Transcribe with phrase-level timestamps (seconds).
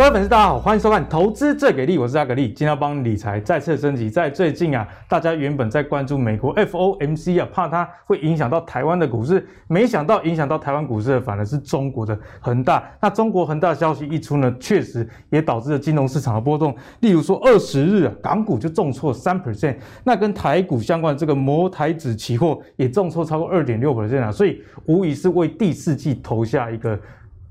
[0.00, 4.08] 各位粉丝，大家好，欢迎收看《投资最给力》，我是阿格力，今天要帮理财再次升级。
[4.08, 12.82] 在最近啊，大家原本在关注美国 FOMC 啊，怕它会影响到台湾的股市，没想到影响到台湾股市的反而是中国的恒大。
[12.98, 16.74] 那中国恒大消息一出呢，确实也导致了金融市场的波动。
[17.00, 26.98] 例如说，二十日啊，港股就重挫三 percent，那跟台股相关的这个摩台指期货也重挫超过二点六 percent 啊，所以无疑是为第四季投下一个。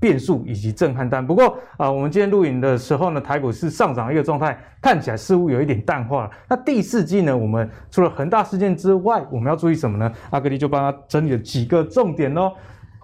[0.00, 1.24] 变数以及震撼弹。
[1.24, 6.30] 不过啊、我们今天录影的时候呢，台股是上涨一个状态，看起来似乎有一点淡化了。
[6.48, 10.10] 那第四季呢，我们除了恒大事件之外，我们要注意什么呢？
[10.30, 12.50] 阿格力就帮他整理了几个重点哦。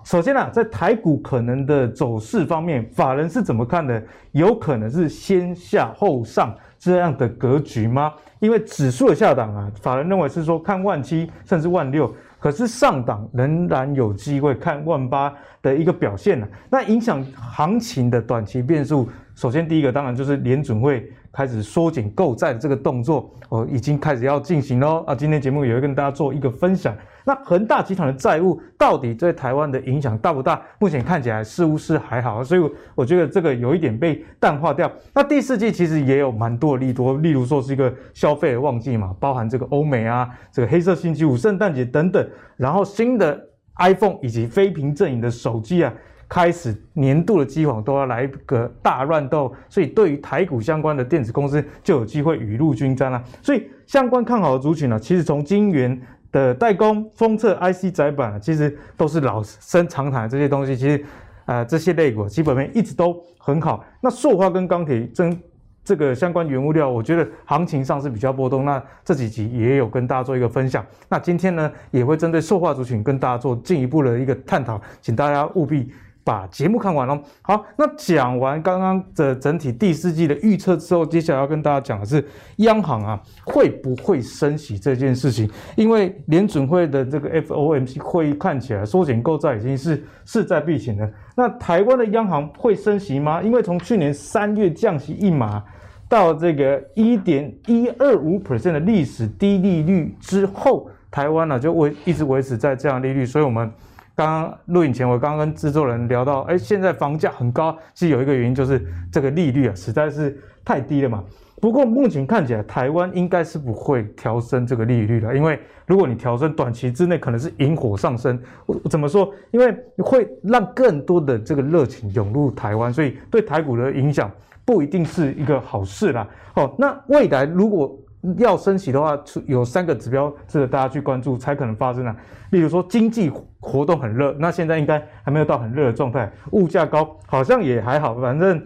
[0.04, 4.02] 首先啊，在台股可能的走势方面，法人是怎么看的？
[4.32, 8.12] 有可能是先下后上这样的格局吗？
[8.38, 12.14] 因为指数的下档啊，法人认为是说看万七甚至万六。
[12.46, 16.54] 可是上档仍然有机会看万八的一个表现呢、啊。
[16.70, 25.14] 那影响行情的短期变数，首先第一个当然就是联准会开始缩减购债的这个动作哦，已经开始要进行喽啊。
[25.14, 26.96] 今天节目也会跟大家做一个分享。
[27.26, 30.62] 那恒大集团的债务到底对台湾的影响大不大？
[30.78, 34.90] 目前看起来似乎是还好，所以我觉得这个有一点被淡化掉。
[35.12, 42.26] 那第四季其实也有蛮多利多， 例如说是一个消费的旺季嘛，包含这个欧美啊，这个黑色星期五、圣诞节等等，
[42.56, 43.38] 然后新的
[43.76, 45.92] iPhone 以及非屏阵营的手机啊。
[46.28, 53.22] 开始年度的机皇都要来一个大乱斗，所以对于台股相关的电子公司就有机会雨露均沾了。
[53.42, 56.00] 所以相关看好的族群呢，其实从晶圆
[56.32, 60.76] 的代工、封测、IC 载板，其实都是老生常谈这些东西。
[60.76, 61.04] 其实，
[61.44, 63.84] 呃，这些类股基本面一直都很好。
[64.00, 65.40] 那塑化跟钢铁真
[65.84, 68.64] 这个相关原物料，我觉得行情上是比较波动。
[68.64, 70.84] 那这几集也有跟大家做一个分享。
[71.08, 75.92] 那今天呢，也会针对塑化族群跟大家做进一步的一个探讨，请大家务必。
[76.26, 82.26] 把节目看完了，好，那讲完刚刚的整体第四季的预测之后，接下来要跟大家讲的是
[82.56, 85.48] 央行啊会不会升息这件事情。
[85.76, 91.08] 因为联准会的这个 FOMC 会议看起来缩减购债已经是势在必行了。
[91.36, 93.40] 那台湾的央行会升息吗？
[93.40, 95.62] 因为从去年三月降息一码
[96.08, 103.70] 到这个一点一二五 percent 的历史低利率之后，台湾呢就维一直维持在这样利率，所以我们。
[104.16, 108.82] 刚刚录影前，我刚刚跟制作人聊到，哎，现在房价很高，其实有一个原因就是
[109.12, 111.22] 这个利率啊实在是太低了嘛。
[111.60, 118.40] 不过目前看起来，台湾应该是不会调升这个利率的，因为如果你调升，短期之内可能是引火上身。
[118.88, 119.30] 怎么说？
[119.50, 124.30] 因为会让更多的这个热情涌入台湾，所以对台股的影响
[124.64, 126.26] 不一定是一个好事啦。
[126.54, 127.98] 哦，那未来如果
[128.38, 132.16] 要升息的话，有三个指标值得大家去关注，才可能发生啊。
[132.50, 136.32] 例如说，经济活动很热，那现在应该还没有到很热的状态。
[136.52, 138.64] 物价高，好像也还好，反正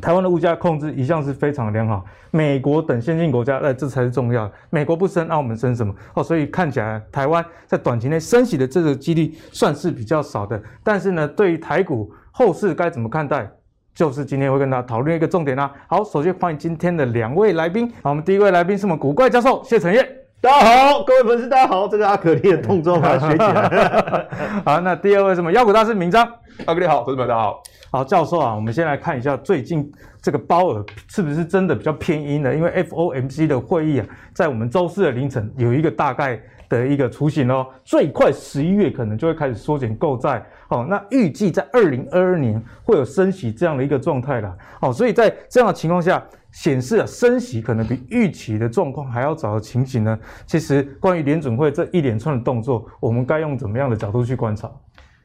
[0.00, 2.04] 台湾的物价控制一向是非常良好。
[2.30, 4.50] 美国等先进国家，哎，这才是重要。
[4.70, 5.94] 美国不升，那我们升什么？
[6.14, 10.60] 哦，所以看起来台湾在短期内升息的这个几率算是比较少的。
[10.82, 13.50] 但是呢，对于台股后市该怎么看待？
[13.98, 15.72] 就是今天会跟大家讨论一个重点啦、啊。
[15.88, 17.92] 好，首先欢迎今天的两位来宾。
[18.00, 20.08] 好，我们第一位来宾是我们古怪教授谢承业。
[20.40, 21.88] 大家好，各位粉丝，大家好。
[21.88, 24.26] 这个阿可力的动作把它学起来。
[24.64, 26.32] 好，那第二位是什么妖股大师明彰。
[26.66, 27.62] 阿可力好，粉丝们大家好。
[27.90, 32.54] 好，教授啊，我们先来看一下最近这个鲍尔是不是真的比较偏鹰的？
[32.54, 40.44] 因为 FOMC 的会议啊，在我们周四的凌晨有一个大概的一个雏形哦，最快十一月可能就会开始缩减购债。
[40.68, 44.54] 哦，那预计在二零二二年会有升息这样的一个状态啦。
[44.80, 50.18] 哦，所以在这样的情况下，显示啊升息可能比预期的状况还要早的情形呢。
[50.44, 54.70] 其实关于联准会这一连串的动作，我们该用怎么样的角度去观察？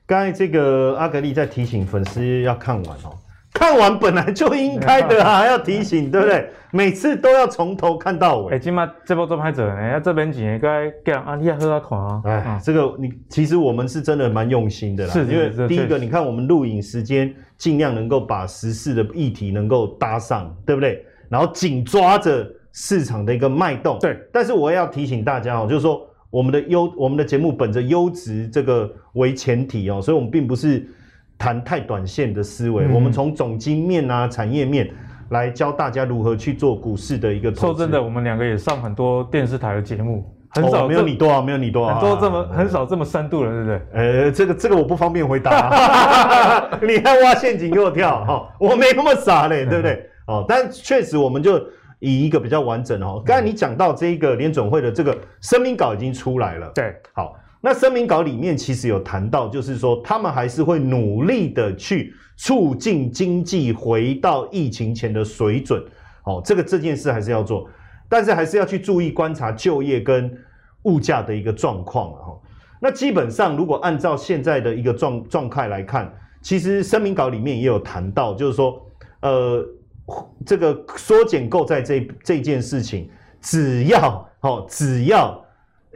[0.06, 3.18] 刚才这个阿格力在提醒粉丝要看完哦。
[3.54, 6.50] 看完本来就应该的啊，要提醒，对不对？
[6.74, 8.54] 每次都要从头看到尾。
[8.54, 12.20] 哎、欸，今麦这波做拍者，哎，这边几该给阿利亚喝他款啊。
[12.26, 15.14] 哎，嗯、这个你其实我们是真的蛮用心的啦。
[15.14, 21.06] 是，因为第一个，你看我们录影时间尽量能够把时事的议题能够搭上，对不对？
[21.30, 24.00] 然后紧抓着市场的一个脉动。
[24.00, 24.18] 对。
[24.34, 26.02] 但是我也要提醒大家哦，就是说
[26.34, 30.84] 我们的优，我们的节目本着优质这个为前提哦，所以我们并不是。
[31.36, 34.90] 谈太短线的思维，嗯、我们从总经面啊、产业面
[35.30, 37.62] 来教大家如何去做股市的一个投资。
[37.62, 43.82] 说真的，我们两个也上很多电视台的节目，很少、哦、没有你多啊，没有你多啊，很多这么很少这么深度了，对不对？
[43.94, 50.10] 呃，这个这个我不方便回答、啊， 你还挖陷阱给我跳哈、哦，我没那么傻嘞，对不对？
[50.28, 51.62] 哦，但确实我们就
[52.04, 53.24] 以一个比较完整哦。
[53.26, 57.36] 刚才你讲到这个联准会的这个声明稿已经出来了，对，好。
[57.66, 65.82] 那声明稿里面其实有谈到，就是说他们还是会努力的去促进经济回到疫情前的水准。
[66.26, 67.70] 哦，这个这件事还是要做，
[68.10, 70.30] 但是还是要去注意观察就业跟
[70.84, 72.38] 物价的一个状况哈。
[72.82, 78.86] 那基本上，如果按照现在的一个状状态来看，其实声明稿里面也有谈到，就是说，
[79.22, 79.66] 呃，
[80.46, 83.10] 这个缩减购债这这件事情，
[83.42, 85.44] 只要哦，只要，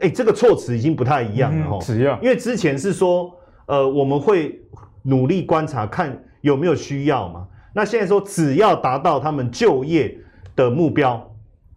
[0.00, 1.76] 哎，这个措辞已经不太一样了哈。
[1.76, 3.30] 嗯，只要，因为之前是说，
[3.66, 4.60] 呃，我们会
[5.02, 7.46] 努力观察看有没有需要嘛。
[7.72, 10.16] 那现在说，只要达到他们就业
[10.56, 11.24] 的目标。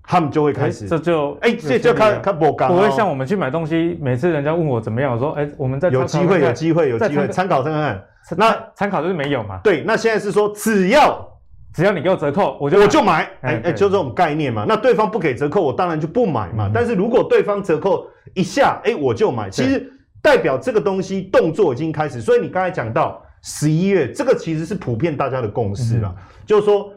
[0.03, 8.03] 他们就会开始，这就哎，这就看看不刚，不会像我们去买东西，每次人家问我怎么样，我说哎，我们在有机会，有机会，有机会参考看看。
[8.35, 9.59] 那参考就是没有嘛？
[9.63, 11.25] 对，那现在是说只要
[11.73, 14.65] 只要你给我折扣，我就我就买，哎哎，就这种概念嘛。
[14.67, 16.69] 那对方不给折扣，我当然就不买嘛。
[16.73, 19.49] 但是如果对方折扣一下，哎，我就买。
[19.49, 19.91] 其实
[20.21, 22.21] 代表这个东西动作已经开始。
[22.21, 26.15] 所以你刚才讲到十一月，这个其实是普遍大家的共识了，
[26.45, 26.93] 就是说。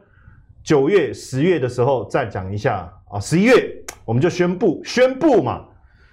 [0.62, 3.52] 九月、十月的时候再讲一下啊，十一月
[4.02, 5.62] 我们就宣布宣布嘛。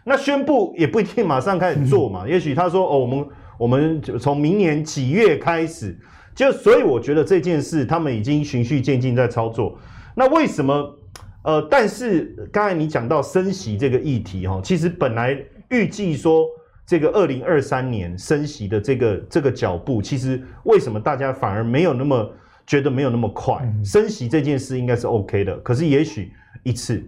[0.04, 3.26] 那宣布也不一定马上开始做嘛， 也许他说哦，我们
[3.58, 5.98] 我们从明年几月开始，
[6.36, 9.78] 就所以我觉得这件事他们已经循序渐进在操作。
[10.16, 10.98] 那为什么？
[11.44, 15.38] 呃，但是刚才你讲到升息这个议题哈，其实本来
[15.70, 16.46] 预计说
[16.86, 22.32] 这个二零二三年升息的这个这个脚步，其实为什么大家反而没有那么？
[22.68, 26.32] 觉得没有那么快，升息这件事应该是 OK 的，可是也许
[26.64, 27.04] 一次，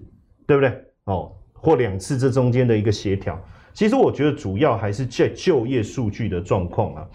[0.45, 0.73] 对不对？
[1.05, 3.39] 哦，或两次这中间的一个协调，
[3.71, 7.07] 其实我觉得主要还是在就业数据的状况啊。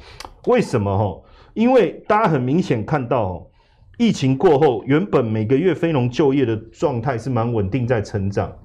[0.47, 0.97] 为什么？
[0.97, 1.21] 哈，
[1.59, 3.45] 因为大家很明显看到，
[3.97, 8.57] 疫情过后，原本每个月非农就业的状态是蛮稳定在成长，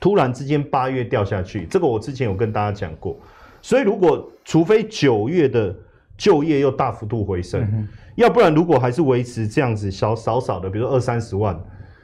[0.00, 3.20] 突然之间八月掉下去，这个我之前有跟大家讲过，
[3.60, 5.76] 所以如果除非九月的
[6.16, 7.60] 就业又大幅度回升。
[7.60, 7.86] 嗯
[8.18, 11.56] 要不然，如果还是维持这样子小少少的，比如说二三十万，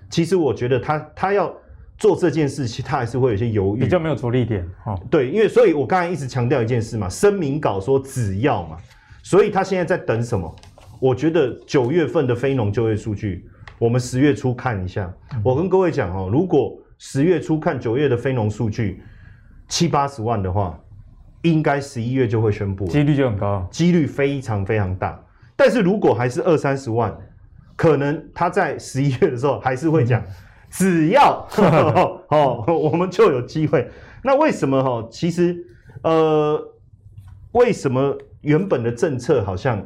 [0.09, 1.53] 其实我觉得他他要
[1.99, 4.65] 做这件事，其实他还是会有些犹豫，比较没有着力点。
[4.87, 8.77] 哦，对，因为所以我刚才一直强调一件事嘛，声明稿说只要嘛，
[9.25, 10.55] 所以他现在在等什么？
[11.01, 13.49] 我觉得九月份的非农就业数据，
[13.79, 15.13] 我们十月初看一下。
[15.43, 19.03] 我跟各位讲哦，如果十月初看九月的非农数据
[19.67, 20.79] 七八十万的话，
[21.41, 25.19] 应该十一月就会宣布，几率就很高，几率非常非常大。
[25.57, 27.17] 但是如果还是二三十万，
[27.77, 30.23] 可能他在十一月的时候还是会讲，
[30.71, 31.47] 只要
[32.29, 33.91] 哦，我们就有机会。
[34.23, 35.09] 那为什么哈？
[35.11, 35.57] 其实
[36.03, 36.61] 呃，
[37.53, 39.85] 为什么原本的政策好像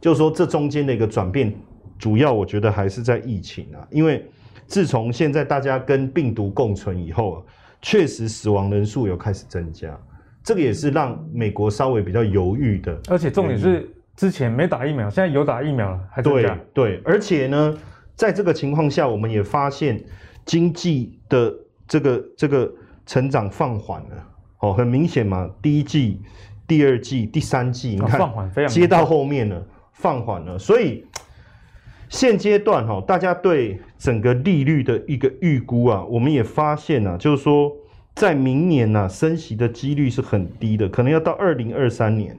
[0.00, 1.54] 就是说这中间的一个转变，
[1.98, 3.86] 主要我觉得还是在疫情啊。
[3.90, 4.28] 因为
[4.66, 7.42] 自从现在大家跟病毒共存以后啊，
[7.80, 9.98] 确实死亡人数有开始增加，
[10.44, 13.00] 这个也是让美国稍微比较犹豫的。
[13.08, 13.88] 而且重点是。
[14.14, 17.74] 之前没打疫苗，现在有打疫苗了，还对对，而且呢，
[18.14, 19.98] 在这个情况下，我们也发现
[20.44, 21.52] 经济的
[21.88, 22.70] 这个这个
[23.06, 24.28] 成长放缓了。
[24.58, 26.20] 哦，很明显嘛，第一季、
[26.72, 30.58] 第二季、第三季，你看放缓非常接到后面了，放缓了。
[30.58, 31.04] 所以
[32.08, 37.70] 现阶段哈，大家对整个利率的一个预估啊，我们也发现啊，就是说
[38.14, 42.34] 在明年呢，升息的几率是很低的，可能要到二零二三年。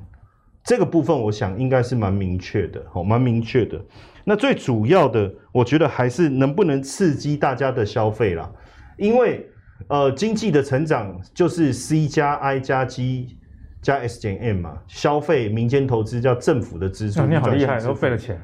[0.64, 3.80] 这个部分我想应该是蛮明确的，好，蛮明确的。
[4.24, 8.52] 那最主要的，我觉得还是能不能刺激大家的消费啦。
[8.98, 9.48] 因为
[9.90, 13.38] 呃，经济的成长就是 C 加 I 加 G
[13.84, 17.24] 加 S 减 M 嘛，消费、民间投资叫政府的支出。
[17.28, 18.42] 你好厉害，都费了钱。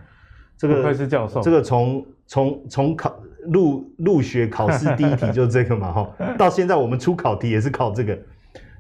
[0.58, 1.42] 这个是教授。
[1.42, 8.20] 这个从从从考入入学考试第一题就是这个嘛，哈，到现在我们出考题也是考这个。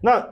[0.01, 0.23] 那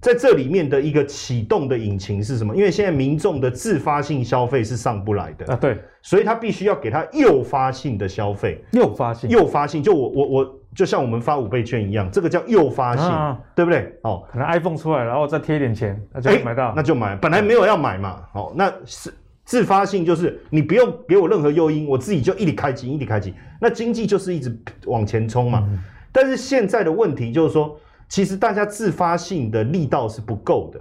[0.00, 2.56] 在这里面的一个启动的引擎是什么？
[2.56, 13.94] 因为现在民众的自发性消费是上不来的啊，对，所以他必须要给他诱发性的消费，诱发性，诱发性，就我我我，就像我们发五倍券一样，这个叫诱发性，啊、对不对？
[14.02, 19.12] 哦，可能 iPhone 出来，然后再贴一点钱，那就买到，欸，那就买，本来没有要买嘛，好，那是
[19.44, 25.62] 自发性，就是你不用给我任何诱因，我自己就一直开机，一直开机，那经济就是一直往前冲嘛。
[25.68, 25.78] 嗯、
[26.10, 27.78] 但是现在的问题就是说。
[28.10, 30.80] 其实大家自发性的力道是不够的，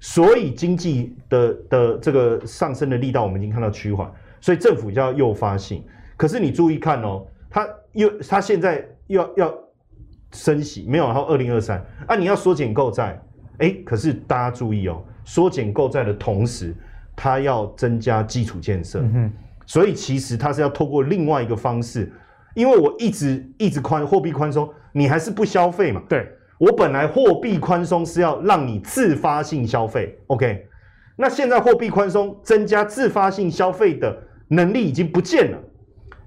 [0.00, 5.84] 所以经济的的这个上升的力道我们已经看到趋缓，所以政府就要诱发性。
[6.16, 9.54] 可是你注意看哦，它又它现在又要要
[10.32, 11.84] 升息，没有，然后二零二三。
[12.06, 13.20] 啊，你要缩减购债，
[13.58, 16.74] 哎，可是大家注意哦，缩减购债的同时，
[17.14, 19.30] 它要增加基础建设，嗯、
[19.66, 22.10] 所以其实它是要透过另外一个方式，
[22.54, 26.02] 因为我一直一直宽货币宽松，你还是不消费嘛？
[26.08, 26.26] 对。
[26.58, 30.66] 我本来货币宽松是要让你自发性消费，OK？
[31.16, 34.16] 那现在货币宽松增加自发性消费的
[34.48, 35.58] 能力已经不见了，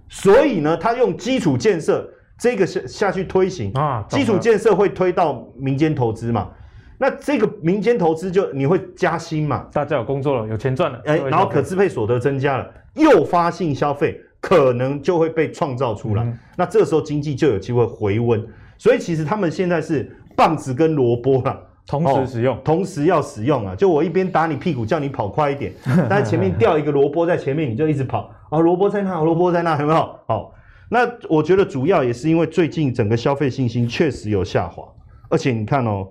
[0.09, 6.49] 所以呢，他用基础建设这个下下去推行啊，基础建设会推到民间投资嘛？
[6.97, 9.65] 那这个民间投资就你会加薪嘛？
[9.71, 18.45] 大家有工作了，有钱赚了，哎，然后可支配所得增加了，诱发性消费可能就会被创造出来，嗯、那这时候经济就有机会回温。
[18.77, 20.11] 所以其实他们现在是
[20.41, 23.75] 棒子跟萝卜啦，同时使用，哦，同时要使用啊！
[23.75, 25.71] 就我一边打你屁股，叫你跑快一点，
[26.09, 28.59] 但是前面掉一个萝卜在前面，你就一直跑啊！
[28.59, 30.19] 萝卜在那，萝卜在那，有没有？
[30.27, 30.53] 好，
[30.89, 34.83] 那我觉得主要也是因为最近整个消费信心确实有下滑，
[35.29, 36.07] 而且你看哦。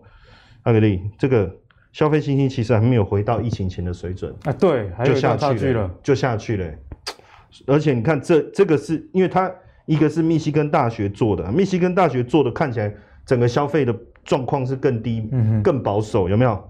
[0.64, 1.50] 阿格力，这个
[1.90, 6.66] 消费信心其实还没有回到疫情前的水准啊，对，还有就下去了，就下去了。
[7.66, 9.50] 而且你看这，这这个是因为它
[9.87, 12.92] 一个是密西根大学做的，密西根大学做的看起来
[13.25, 16.68] 整个消费的状况是更低、嗯、更保守，有没有？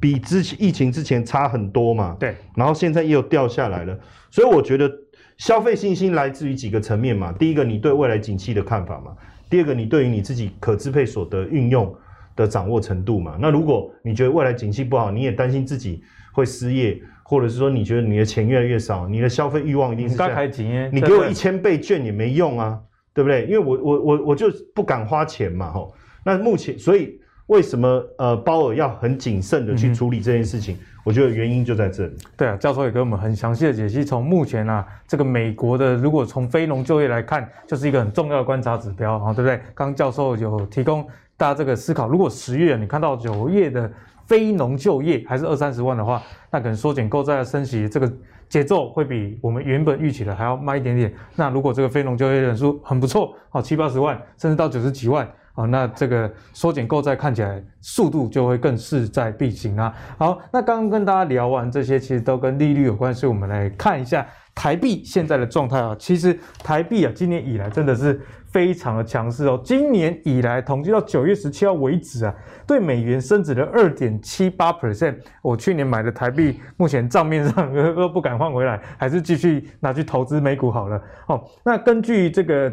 [0.00, 2.16] 比之前疫情之前差很多嘛？
[2.18, 2.34] 对。
[2.56, 3.98] 然后现在又掉下来了，
[4.30, 4.90] 所以我觉得
[5.38, 7.32] 消费信心来自于几个层面嘛。
[7.32, 9.12] 第一个，你对未来景气的看法嘛；
[9.48, 11.94] 第二个，你对于你自己可支配所得运用。
[12.36, 20.50] 的掌握程度嘛，那如果你觉得未来景气不好，你也担心自己会失业，或者是说你觉得你的钱越来越少，你的消费欲望一定是在
[20.90, 22.80] 你给我一千倍券也没用啊，
[23.12, 23.44] 对不对？
[23.44, 25.94] 因为我我我我就不敢花钱嘛，吼。
[26.24, 30.74] 那目前所以为什么呃鲍尔要很谨慎的去处理这件事情？
[30.74, 32.16] 嗯、我觉得原因就在这里。
[32.36, 34.02] 对啊，教授也给我们很详细的解析。
[34.02, 39.60] 从目前啊这个美国的，如果从非农就业来看，就是一个很重要的观察指标啊，对不对？
[39.74, 41.06] 刚教授有提供。
[41.36, 43.90] 大家这个思考，如果十月你看到九月的
[44.24, 48.10] 非农就业还是二三十万的话，那可能缩减购债的升息这个
[48.48, 51.12] 节奏会比我们原本预期的还要慢一点点。
[51.34, 59.94] 那如果这个非农就业人数很不错，好七八十万，甚至到九十几万，哦那这个缩减购债看起来速度就会更势在必行啊。
[60.18, 65.94] 好，那刚刚跟大家聊完这些，其实都跟利率有关，所以我们来看一下台币现在的状态啊。
[65.98, 68.20] 其实台币啊，今年以来真的是。
[68.54, 72.32] 非常的强势哦，今年以来统计到九月十七号为止啊，
[72.64, 75.16] 对美元升值了二点七八 percent。
[75.42, 81.02] 我去年买的台币，目前账面上都不敢换回来，还是继续拿去投资美股好了。
[81.26, 82.72] 哦，那根据这个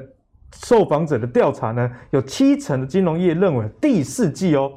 [0.54, 4.72] 受访者的调查呢，有七成的金融业认为第四季哦，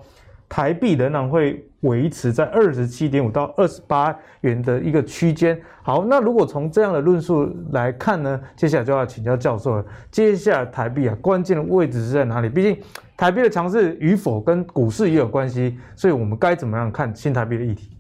[0.49, 1.65] 台币仍然会。
[1.85, 5.61] 维持在二十七点五到二十八元的一个区间。
[5.83, 9.85] 好，那如果从这样的论述来看呢，接下来就要请教教授了。
[10.11, 12.49] 接下来台币啊，关键的位置是在哪里？
[12.49, 12.75] 毕竟
[13.19, 17.91] 台币的强势与否跟股市也有关系，所以我们该怎么样看新台币的议题？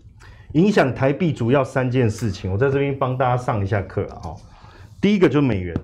[0.52, 4.32] 影响台币主要三件事情，我在这边帮大家上一下课啊。
[4.98, 5.76] 第一个就是美元，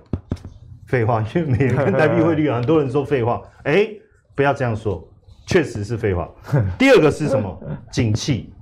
[0.91, 4.01] 废话，因为美元跟台币汇率，很多人说废话，哎、欸，
[4.35, 5.07] 不要这样说。
[5.47, 6.29] 确实是废话。
[6.77, 7.57] 第二个是什么？
[7.91, 8.53] 景气，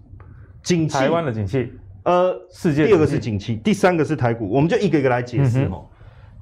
[0.61, 0.93] 景气。
[0.93, 2.85] 台湾的景气，呃，世界。
[2.85, 4.47] 第二个是景气，第三个是台股。
[4.47, 5.85] 我们就一个一个来解释哦。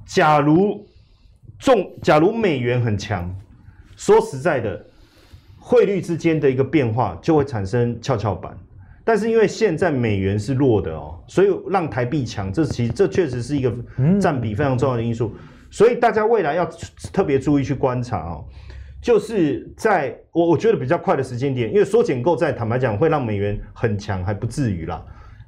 [0.05, 0.85] 假如
[1.57, 3.33] 重，假如美元很强，
[3.95, 4.85] 说实在的，
[5.57, 8.55] 汇率之间的一个变化就会产生跷跷板。
[9.05, 13.73] 但是因为现在美元是弱的哦，所以让台币强，这其实这确实是一个
[14.19, 15.33] 占比非常重要的因素。
[15.69, 16.65] 所以大家未来要
[17.11, 18.45] 特别注意去观察哦。
[18.99, 25.05] 就是在我我觉得比较快的时间点，因为缩减购债，坦白讲会让美元很强，还不至于啦。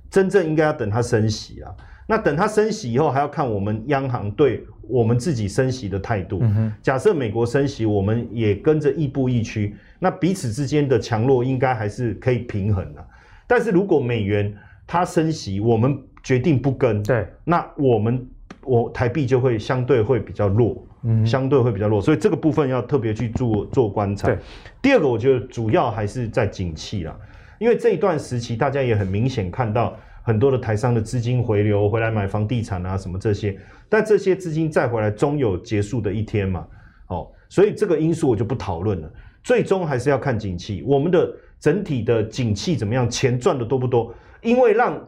[0.10, 1.76] 真正应该要等它升息啦。
[2.08, 6.42] 那等它升息以后，还要看我们央行对我们自己升息的态度。
[6.82, 13.06] 假设美国升息，我们也跟着亦步亦趋，那彼此之间的强弱应该还是可以平衡的。
[13.46, 14.56] 但是如果美元
[14.88, 18.28] 它升息，我们决定不跟，对，那我们
[18.70, 20.86] 我台币就会相对会比较弱。
[21.02, 24.28] 嗯，相对会比较弱，所以这个部分要特别去做做观察。
[24.28, 24.38] 对，
[24.82, 27.18] 第二个我觉得主要还是在景气啦，
[27.58, 33.58] 因为这一段时期大家也很明显看到很多的台商的资金回流回来买房地产啊什么这些，
[33.88, 36.68] 但这些资金再回来终有结束的一天嘛。
[37.08, 39.10] 哦，所以这个因素我就不讨论了，
[39.42, 44.14] 最终还是要看景气，我们的整体的景气怎么样，钱赚的多不多？
[44.42, 45.02] 因为让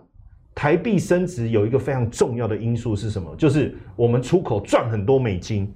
[0.53, 3.36] 台币升值有一个非常重要的因素是什么？
[3.36, 5.74] 就是我们出口赚很多美金。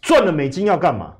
[0.00, 1.14] 赚了美金要干嘛？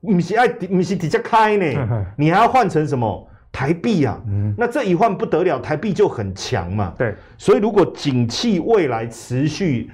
[0.00, 2.06] 你是爱你是直接开呢？
[2.16, 4.22] 你还要换成什么台币啊？
[4.28, 6.94] 嗯，那这一换不得了，台币就很强嘛。
[6.96, 9.90] 对，所以如果景气未来持续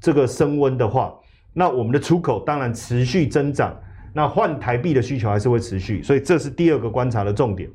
[0.00, 1.14] 这个升温的话，
[1.52, 3.78] 那我们的出口当然持续增长，
[4.12, 6.02] 那换台币的需求还是会持续。
[6.02, 7.70] 所以这是第二个观察的重点。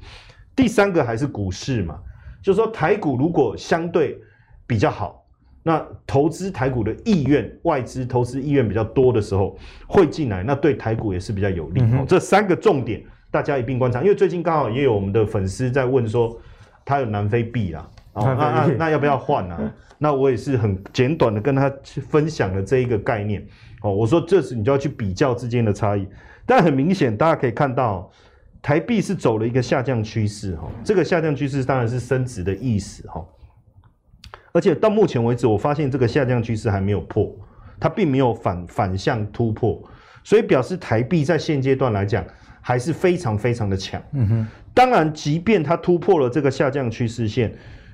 [0.54, 1.98] 第三个还是股市嘛，
[2.42, 4.20] 就是说台股如果相对
[4.68, 5.18] 比较好。
[5.64, 9.56] 那投资台股的意愿，外资投资意愿比较多的时候
[9.88, 11.84] 会进来，那对台股也是比较有利。
[12.08, 16.36] 这三个重点大家一并观察，因为最近刚好也有我们的粉丝在问说，
[16.84, 19.72] 他有南非币啊，哦，那那那要不要换啊？
[20.00, 23.46] 那我也是很简短的跟他去分享了这一个概念
[23.84, 26.08] 哦，我说这是你就要去比较之间的差异，
[26.44, 28.12] 但很明显大家可以看到，
[28.62, 33.26] 台币是走了一个下降趋势哈，这个下降趋势当然是升值的意思哈，
[34.52, 37.36] 而且到目前为止，我发现这个下降趋势还没有破，
[37.80, 39.82] 它并没有反反向突破，
[40.24, 42.24] 所以表示台币在现阶段来讲
[42.62, 44.02] 还是非常非常的强。
[44.14, 47.54] 嗯哼，当然，即便它突破了这个下降趋势线。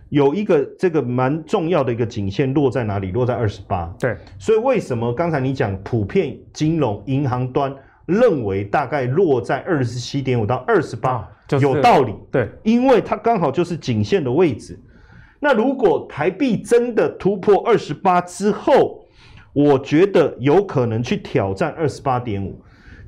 [0.09, 3.11] 有一个这个蛮重要的一个颈线落在哪里？
[3.11, 3.93] 落在二十八。
[3.99, 7.75] 对，所以为什么刚才你讲普遍金融银行端
[8.07, 11.29] 认为大概落在二十七点五到二十八，
[11.61, 12.15] 有道理。
[12.31, 14.79] 对，因为它刚好就是颈线的位置。
[15.39, 19.05] 那如果台币真的突破二十八之后，
[19.53, 22.59] 我觉得有可能去挑战二十八点五。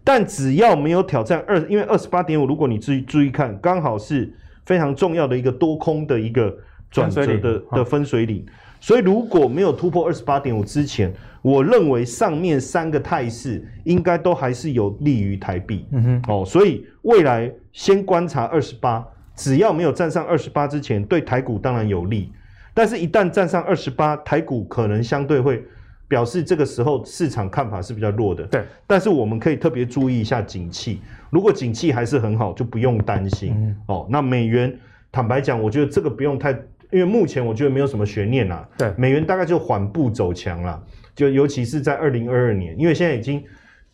[0.04, 4.32] 但只要没有挑战二，因为二十八点五，如果你注意注意看，刚好是
[4.66, 6.56] 非常重要的一个多空的一个。
[6.92, 8.44] 转折的的分水岭，
[8.80, 15.86] 所以如果没有突破二十八点五之前，我认为上面三个态势应该都还是有利于台币。
[15.92, 19.06] 嗯哼，哦，所以未来先观察二十八，
[19.36, 22.32] 只要没有站上二十八之前，对台股当然有利。
[22.74, 25.64] 但是，一旦站上二十八，台股可能相对会
[26.08, 28.44] 表示这个时候市场看法是比较弱的。
[28.48, 33.54] 对，但是我们可以特别注意一下景气，如果景气还是很好，就不用担心。
[33.58, 34.78] 嗯、哦，那美元，
[35.12, 36.58] 坦白讲，我觉得这个不用太。
[36.92, 40.82] 因为目前我觉得没有什么悬念啦，对，美元大概就缓步走强啦，
[41.16, 43.44] 就尤其是在二零二二年，因为现在已经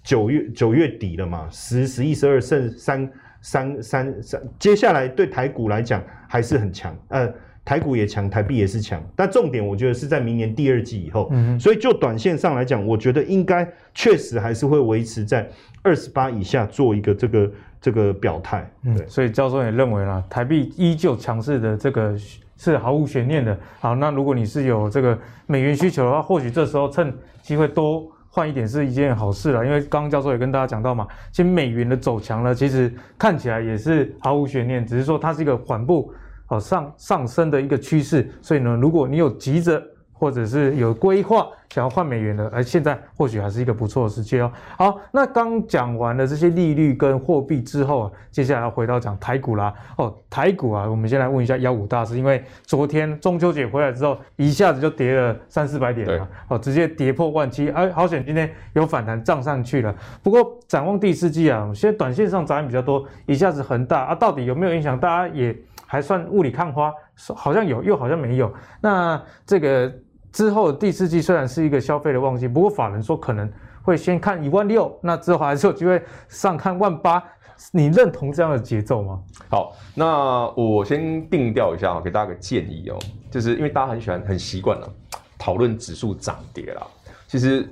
[0.04, 3.12] 九月九月底了嘛，十十一十二剩三
[3.42, 7.32] 三三三，接下来对台股来讲还是很强，呃，
[7.66, 15.50] 台股也强，台币也是强，但重点我觉得是在明年第二季以后，嗯，所以就短线上来讲，我觉得应该确实还是会维持在
[15.82, 17.52] 二十八以下做一个这个
[17.86, 22.18] 这个表态，对，嗯，所以教授也认为啦，台币依旧强势的这个。
[22.57, 23.60] 是毫无悬念的。
[23.81, 29.66] 好，那如果你是有这个美元需求的话，或许这时候趁机会多换一点是一件好事了。
[29.66, 36.10] 因为刚刚教授也跟大家讲到嘛，其实美元的走强呢，其实看起来也是毫无悬念，只是说它是一个缓步
[36.46, 38.25] 好上上升的一个趋势。
[38.42, 39.83] 所以呢，如果你有急着。
[40.18, 44.50] 或者是有规划想要换美元的，而现在或许还是一个不错的时机哦。
[44.78, 49.74] 好，那刚讲完了这些利率跟货币之后啊，接下来要回到讲台股啦。
[49.98, 59.94] 哦，台股啊，我们先来问一下幺五大师，因为昨天中秋节回来之后，一下子就跌了三四百点了，哦，直接跌破万七，哎，好险今天有反弹涨上去了。
[60.24, 64.98] 不过展望第四季啊，现在短线上涨比较多，一下子很大啊，到底有没有影响？
[64.98, 65.54] 大家也
[65.86, 66.94] 还算雾里看花，
[67.36, 68.50] 好像有，又好像没有。
[68.80, 69.92] 那这个。
[70.36, 73.50] 之后第四季虽然是一个消费的旺季，不过法人说可能
[73.82, 77.24] 会先看一万六，那之后还是有机会上看万八。
[77.72, 79.18] 你认同这样的节奏吗？
[79.50, 83.00] 好，那我先定调一下，给大家个建议哦，
[83.32, 84.94] 就是因为大家很喜欢、很习惯了
[85.40, 86.86] 讨论指数涨跌啦。
[87.28, 87.66] 其实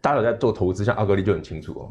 [0.00, 1.90] 大家有在做投资，像阿格力就很清楚哦。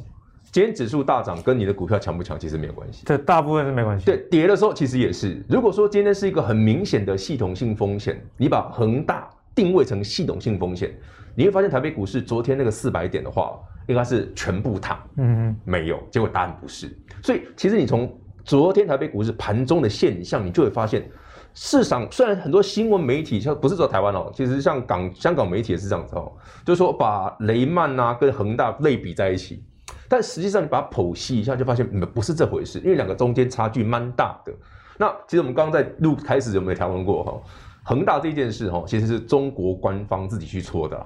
[0.52, 4.08] 今天指数大涨跟你的股票强不强其实没有关系，这大部分是没关系。
[4.08, 5.40] 对，跌的时候其实也是。
[5.48, 9.30] 如果说今天是一个很明显的系统性风险，你把恒大。
[9.56, 10.94] 定位成系统性风险，
[11.34, 16.96] 你会发现台北股市昨天那个四百点的话，应该是全部躺，嗯嗯，没有，结果答案不是。
[17.24, 18.13] 所以其实你从
[18.44, 21.10] 昨天台北股市盘中的现象，你就会发现，
[21.54, 26.32] 市场虽然很多新闻媒体像不是说台湾哦，其实像港香港媒体也是这样子哦，
[26.65, 29.63] 就是说把雷曼啊跟恒大类比在一起，
[30.10, 34.54] 但实际上你把它剖析一下，就发现不是这回事，因为两个中间差距蛮大的。
[34.98, 37.41] 那其实我们刚刚在录开始有没有讨论过哈？
[37.88, 40.98] 恒大这件事，哈，其实是中国官方自己去戳的，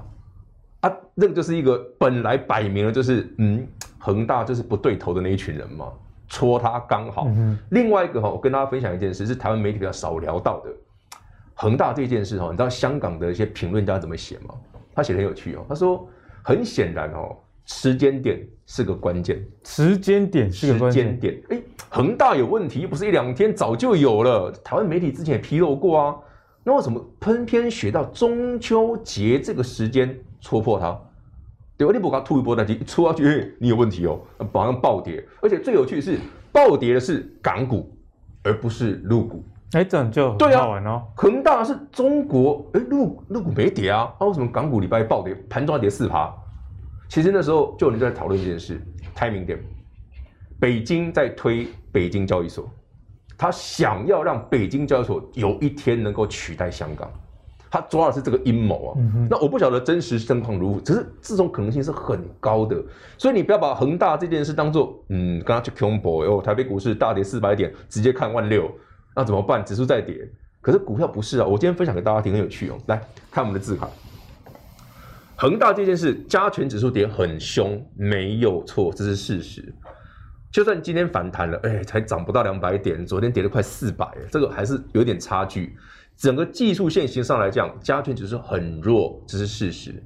[0.79, 5.91] 啊，那个就是一个本来摆明了就是，嗯，恒大就是不对头的那一群人嘛，
[6.29, 7.27] 戳他刚好。
[7.71, 10.71] 另外一个哈，我跟大家分享一件事，是台湾媒体比较少聊到的，
[11.53, 14.55] 恒大这件事哈，你知道香港的一些评论家怎么写吗？
[14.95, 16.07] 他写的很有趣哦，他说，
[16.41, 21.19] 很显然哦，时间点是个关键，时间点是个关键。
[21.19, 26.15] 点，哎，恒大有问题，不是一两天，早就有了，台湾媒体之前也披露过啊。
[26.63, 30.99] 那为什么偏偏学到中秋节这个时间戳破它？
[31.77, 31.93] 对吧？
[31.93, 34.19] 你不搞吐一波，但一戳下去，你有问题哦，
[34.51, 35.25] 马上暴跌。
[35.41, 36.19] 而且最有趣的是，
[36.51, 37.89] 暴跌的是港股，
[38.43, 39.41] 而不是陆股。
[39.71, 41.03] 哎，这样就很好玩哦。
[41.15, 46.29] 恒大是中国，哎，陆陆股没跌啊，那、啊、为什么港股礼拜一暴跌，盘中跌四趴？
[47.07, 48.81] 其实那时候就有人在讨论这件事
[49.15, 49.57] ，timing 点，
[50.59, 52.69] 北京在推北京交易所。
[53.39, 57.09] 他想要让北京交易所有一天能够取代香港，
[57.71, 58.93] 他抓的是这个阴谋啊。
[58.97, 62.75] 嗯、那我不晓得真实情况如何，只是这种可能性是很高的。
[63.17, 68.69] 所以你不要把恒大这件事当做，嗯，跟他去 combo 哦，台北股市大跌四百点，直接看万六，
[69.15, 69.63] 那怎么办？
[69.63, 71.45] 指数再跌，可是股票不是啊。
[71.45, 72.77] 我今天分享给大家听，很有趣哦。
[72.87, 73.87] 来看我们的字卡，
[75.37, 79.73] 恒大这件事，加权指数跌很凶，没有错，这是事实。
[80.51, 85.77] 就算今天反弹了，哎，才涨不到两百点，昨天跌了快四百，这个还是有点差距。
[86.17, 90.03] 整个技术线型上来讲，加权指数很弱，这是事实。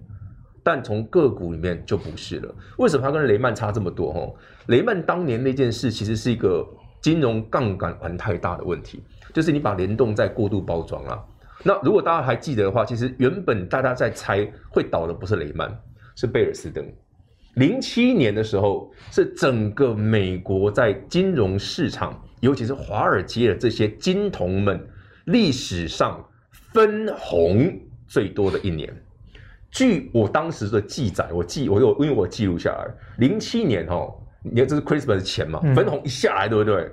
[0.61, 2.55] 但从个股里面就不是了。
[2.77, 4.13] 为什么它跟雷曼差这么多？
[4.13, 4.35] 哦，
[4.67, 6.65] 雷曼当年那件事其实是一个
[7.01, 9.03] 金融杠杆玩太大的问题，
[9.33, 11.25] 就是你把联动债过度包装了。
[11.63, 15.73] 那如果大家还记得的话，其实原本大家在猜会倒的不是雷曼，
[16.15, 16.85] 是贝尔斯登。
[17.55, 24.87] 零七年的时候，是整个美国在金融市场，尤其是华尔街的这些金童们
[25.25, 26.23] 历史上
[26.73, 27.71] 分红
[28.07, 28.91] 最多的一年。
[29.69, 32.87] 据我当时的记载，我记我有因为我记录下来，
[33.17, 34.13] 零七年哦，
[34.43, 36.91] 你看这是 Christmas 的钱嘛，分红一下来，对不对？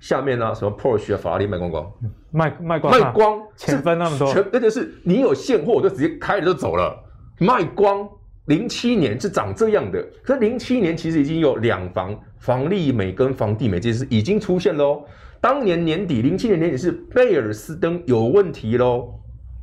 [0.00, 1.92] 下面呢，什么 Porsche 啊、法拉利卖光光，
[2.32, 6.96] 卖卖光卖光，钱分那么多，全而且是你有现货，我就直接开了就走了，
[7.38, 8.08] 卖光。
[8.46, 15.04] 零七年是长这样的，可是零七年其实已经有两房房利美跟房地美这件事已经出现喽。
[15.40, 19.14] 当年年底，零七年年底是贝尔斯登有问题喽，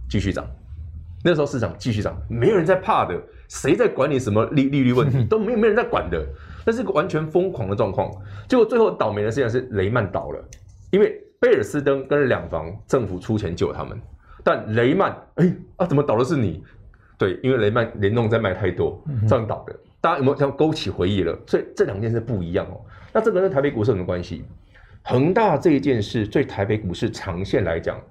[0.10, 0.46] 继续涨。
[1.22, 6.26] 那时候市场继续涨，没有人在怕的，谁在管你什么利利率问题 都没有，没人在管的，
[6.66, 8.10] 那是个完全疯狂的状况。
[8.48, 10.42] 结果最后倒霉的事情是雷曼倒了，
[10.92, 14.00] 因为贝尔斯登跟两房政府出钱救他们，
[14.42, 16.64] 但雷曼哎啊怎么倒的是你？
[17.20, 19.76] 对，因为雷曼联动在卖太多，这样倒的。
[20.02, 21.38] 大家有没有像勾起回忆了？
[21.46, 22.80] 所以这两件事不一样哦。
[23.14, 24.46] 那这个跟台北股市有什么关系？
[25.04, 28.02] 恒大这一件事对台北股市长线来讲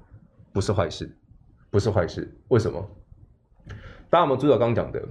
[0.53, 1.11] 不是坏事，
[1.71, 2.31] 不是坏事。
[2.49, 2.87] 为什么？
[4.11, 5.03] 大家有没有注意到刚刚讲的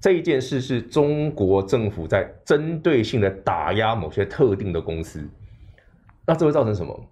[0.00, 5.24] 这一件事是中国政府在针对性的打压某些特定的公司，
[6.26, 7.08] 那这会造成什么？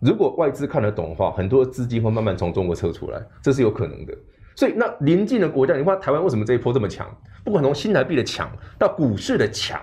[0.00, 4.16] 如果外资看得懂的话，很多资金会慢慢从中国撤出来，这是有可能的。
[4.54, 7.06] 所以，那邻近的国家，你看台湾为什么这一波这么强？
[7.44, 9.80] 不管从新台币的强到股市的强，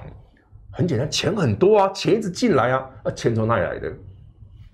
[0.71, 3.91] 很简单，钱很多啊，钱一直进来啊，啊，钱从哪里来的？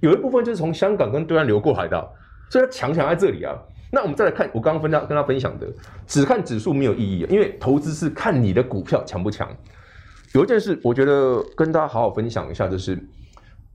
[0.02, 2.12] 有一部分就是从香港跟对岸流过来的，
[2.50, 3.56] 所以它强强在这里啊。
[3.90, 5.68] 那我们再来看，我刚刚分他跟他分享的，
[6.08, 9.48] 只看指数没有意义，因为投资是看你的股票强不强。
[10.34, 12.98] 有一件事，我觉得跟大家好好分享一下，就是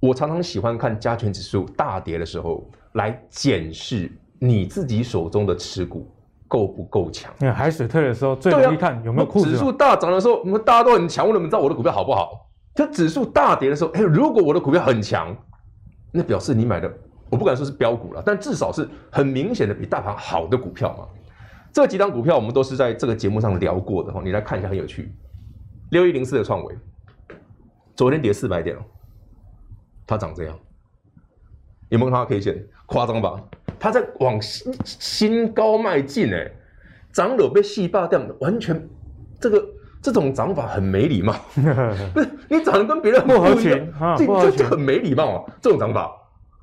[0.01, 6.11] 我常常喜欢看加权指数大跌的时候来检视你自己手中的持股。
[6.51, 7.31] 够不够强？
[7.41, 9.51] 你看海水退的时候最容易看有没有裤子。
[9.51, 12.49] 指数大涨的时候，我们大家都很强，我怎么知道我的股票好不好？
[12.75, 15.37] 就指数大跌的时候，哎，如果我的股票很强，
[16.11, 16.91] 那表示你买的，
[17.29, 21.07] 我不敢说是标股了，但至少是很明显的比大盘好的股票嘛。
[21.71, 25.15] 这几档股票我们都是在这个节目上聊过的哈，你来看一下很有趣。
[25.91, 26.75] 六一零四的创维，
[27.95, 28.81] 昨天跌四百点哦，
[30.07, 30.59] 它涨这样，
[31.89, 32.67] 有没有看到 K 线？
[32.87, 33.35] 夸张吧？
[33.79, 36.51] 它在往新新高迈进，哎，
[37.13, 38.89] 涨了被细霸掉，完全
[39.39, 39.65] 这个
[40.03, 41.35] 这种涨法很没礼貌，
[42.15, 45.53] 不是你涨得跟别人不合群，这这很没礼貌啊！
[45.61, 46.11] 这种涨法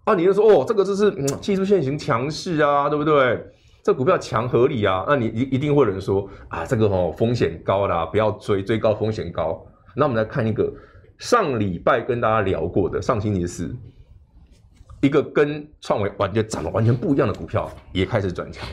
[0.03, 3.39] 啊，你就说哦，这个就是嗯技术线型强势啊，对不对？
[3.83, 9.63] 这股票强合理啊，那你一一定会有人说啊，这个哦风险高啦，不要追，追高风险高。
[9.95, 10.73] 那我们来看一个
[11.19, 13.73] 上礼拜跟大家聊过的，上星期四。
[15.05, 18.67] 一个跟创维完全长得完全不一样的股票也开始转强，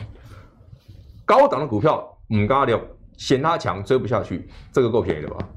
[1.25, 2.81] 高档的股票，我们刚刚聊，
[3.17, 5.47] 嫌它强追不下去，这个够便宜了吧？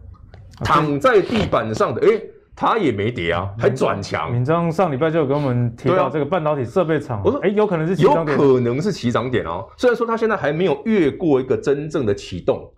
[0.59, 2.21] 躺在地板上的，哎，
[2.55, 4.31] 它也没跌啊，还转强。
[4.31, 9.67] 敏章上礼拜就有跟我们提到这个半导体设备厂，我说，哎，有可能是起涨点，有可能是起涨点哦。
[9.79, 12.71] 虽然说它现在还没有越过一个真正的启动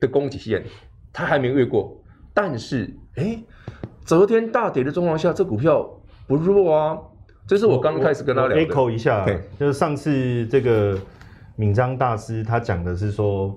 [0.00, 0.64] 的供给线，
[1.12, 3.38] 它还没有越过，但是，哎，
[4.06, 5.86] 昨天大跌的状况下，这股票
[6.26, 6.96] 不弱啊。
[7.46, 8.62] 这是我刚开始跟他聊的。
[8.62, 9.24] echo 一下，
[9.58, 10.98] 就是上次这个
[11.54, 13.56] 敏章大师他讲的是说，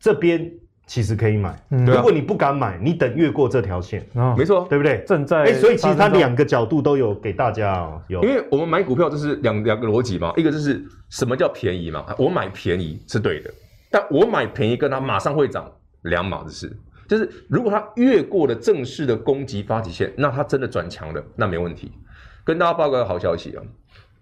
[0.00, 0.50] 这边
[0.86, 4.04] 其实可以买，如果你不敢买，你等越过这条线，
[4.36, 5.04] 没错，对不对？
[5.06, 13.50] 正在，哎，所以其实他两个角度都有给大家哦，有，因为我们买股票就是两两个逻辑嘛，一个就是什么叫便宜嘛，我买便宜是对的，
[13.90, 15.70] 但我买便宜跟它马上会涨
[16.02, 21.92] 两码子事，就是如果它越过了正式的攻击发起线，那它真的转强了，那没问题。
[22.44, 23.62] 跟大家报告个好消息啊！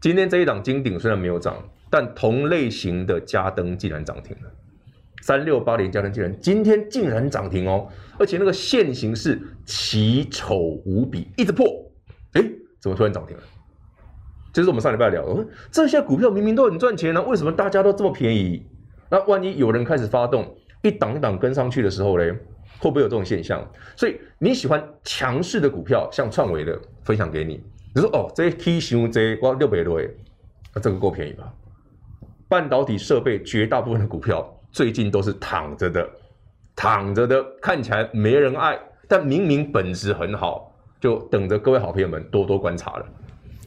[0.01, 1.57] 今天这一档金鼎虽然没有涨，
[1.89, 4.51] 但同类型的嘉登竟然涨停了。
[5.23, 11.67] 三六八零嘉登竟然今天竟然涨停哦，而且那个线形是奇丑无比，一直破。
[12.33, 12.43] 哎，
[12.81, 13.43] 怎么突然涨停了？
[14.53, 18.67] 就是我们上礼拜聊的，这些股票明明都很赚钱呢、为什么大家都这么便宜？
[19.11, 22.33] 那万一有人开始发动，一档一档跟上去的时候嘞，
[22.79, 23.67] 会不会有这种现象？
[23.97, 27.63] 所以你喜欢强势的股票，像创维的，分享给你。
[27.93, 28.49] 你说哦，这
[28.79, 30.09] 型这哇六百多诶，
[30.73, 31.53] 那这个够便宜吧？
[32.49, 36.09] 半导体设备绝大部分的股票最近都是躺着的，
[36.77, 43.07] 躺着的，看起来没人爱，但明明本质很好，就等着各位好朋友们多多观察了。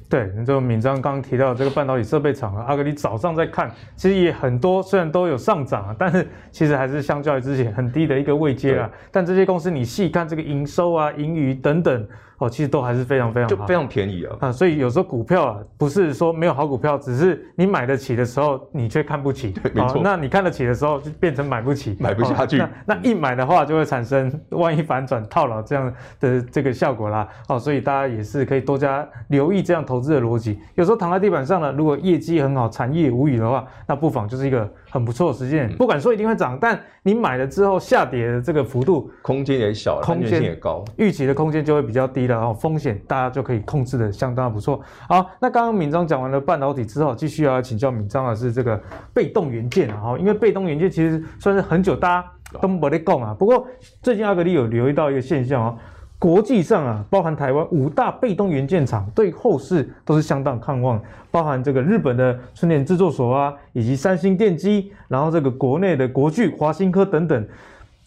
[0.09, 8.89] 对，你这个闵漳刚刚提到这个半导体设备厂啊，阿格力早上在看，其实也很多，虽然都有上涨啊，但是其实还是相较于之前很低的一个位阶啊。
[9.11, 12.07] 但这些公司你细看这个营收啊、盈余等等。
[12.39, 14.35] 哦，其实都还是非常非常好，就非常便宜啊！
[14.41, 19.51] 啊，所以有时候股票啊，不是说没有好股票，只是你买得起的时候，你却看不起。
[19.51, 20.01] 对，没错。
[20.03, 22.57] 那你看得起的时候，就变成买不起，买不下去。
[22.57, 27.27] 那那一买的话，就会产生万一反转套牢这样的这个效果啦。
[27.47, 30.59] 哦，所以大家也是可以多加留意这样投资的逻辑。
[30.75, 35.75] 有时候躺在地板上呢，如果业绩很好，产业无语的话，那不妨就是一个很不错的时间。
[35.75, 42.35] 不敢说一定会涨，但你买了之后下跌的这个幅度，空间也小，空间也高，预期的空间就会比较低了。
[42.35, 42.93] 然后，风险。
[43.07, 44.79] 大家就可以控制的相当不错。
[45.09, 48.79] 好，那刚刚敏章讲完了半导体之后，继续要请教敏章的是这个
[49.13, 49.99] 被动元件啊。
[50.01, 53.35] 哈，因为被动元件其实算是很久大家都没得讲啊。
[53.37, 53.65] 不过
[54.01, 55.77] 最近阿格力有留意到一个现象哦，
[56.23, 60.97] 国际上啊，包含台湾五大被动元件厂对后市都是相当看望，
[61.29, 67.45] 包含这个日本的春田制作所啊，以及三星电机，然后这个国内的国巨、华新科等等。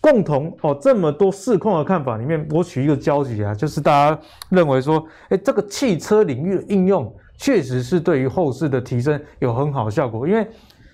[0.00, 10.26] 共同哦，这么多市况的看法里面，我取一个交集啊，就是大家认为说，哎，这个汽车领域的应用确实是对于后市的提升有很好的效果。
[10.26, 10.48] 因为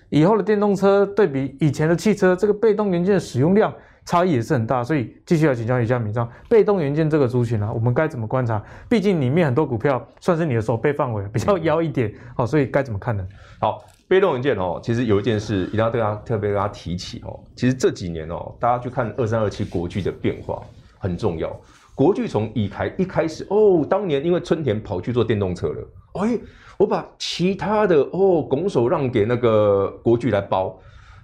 [0.09, 3.73] 以后的电动车对比以前的汽车，这个被动元件的使用量
[4.05, 4.83] 差异也是很大。
[4.83, 8.63] 所以继续来请教一下明章，被动元件这个族群啊，我们该怎么观察？
[8.89, 13.25] 毕竟里面很多股票算是你的手背范围，比较妖一点，好，所以该怎么看呢？
[13.59, 13.83] 好。
[14.05, 17.39] 被动元件哦，其实有一件事一定要对他特别跟他提起哦。
[17.55, 20.61] 其实这几年哦，大家去看二三二七国巨的变化
[20.99, 21.49] 很重要。
[21.95, 25.87] 国巨从一开一开始哦，当年因为春田跑去做电动车了，
[26.21, 26.37] 哎，
[26.77, 30.77] 我把其他的哦拱手让给那个国巨来包。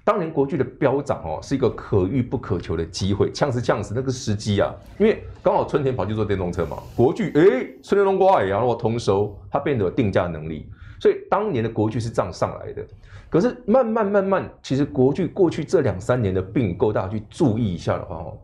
[0.10, 7.44] 当年国巨的飙涨哦，是一个可遇不可求的机会，呛死呛死那个时机啊，因为刚好春天跑去做电动车嘛，国巨哎，
[7.84, 10.68] 春天龙瓜也然后通收，它变得有定价能力。
[11.00, 12.84] 所以当年的国巨是这样上来的，
[13.30, 18.36] 可是慢慢慢慢，其实国巨过去这两三年的并购，大家去注意一下的话哦，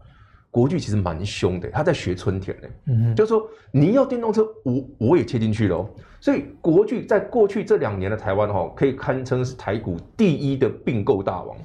[0.55, 5.85] 国巨其实蛮凶的，他在学春田呢，嗯，就是说你要电动车，我我也切进去了，
[6.21, 11.57] 所以国巨在过去这两年的台湾哈，可以堪称是台股第一的并购大王，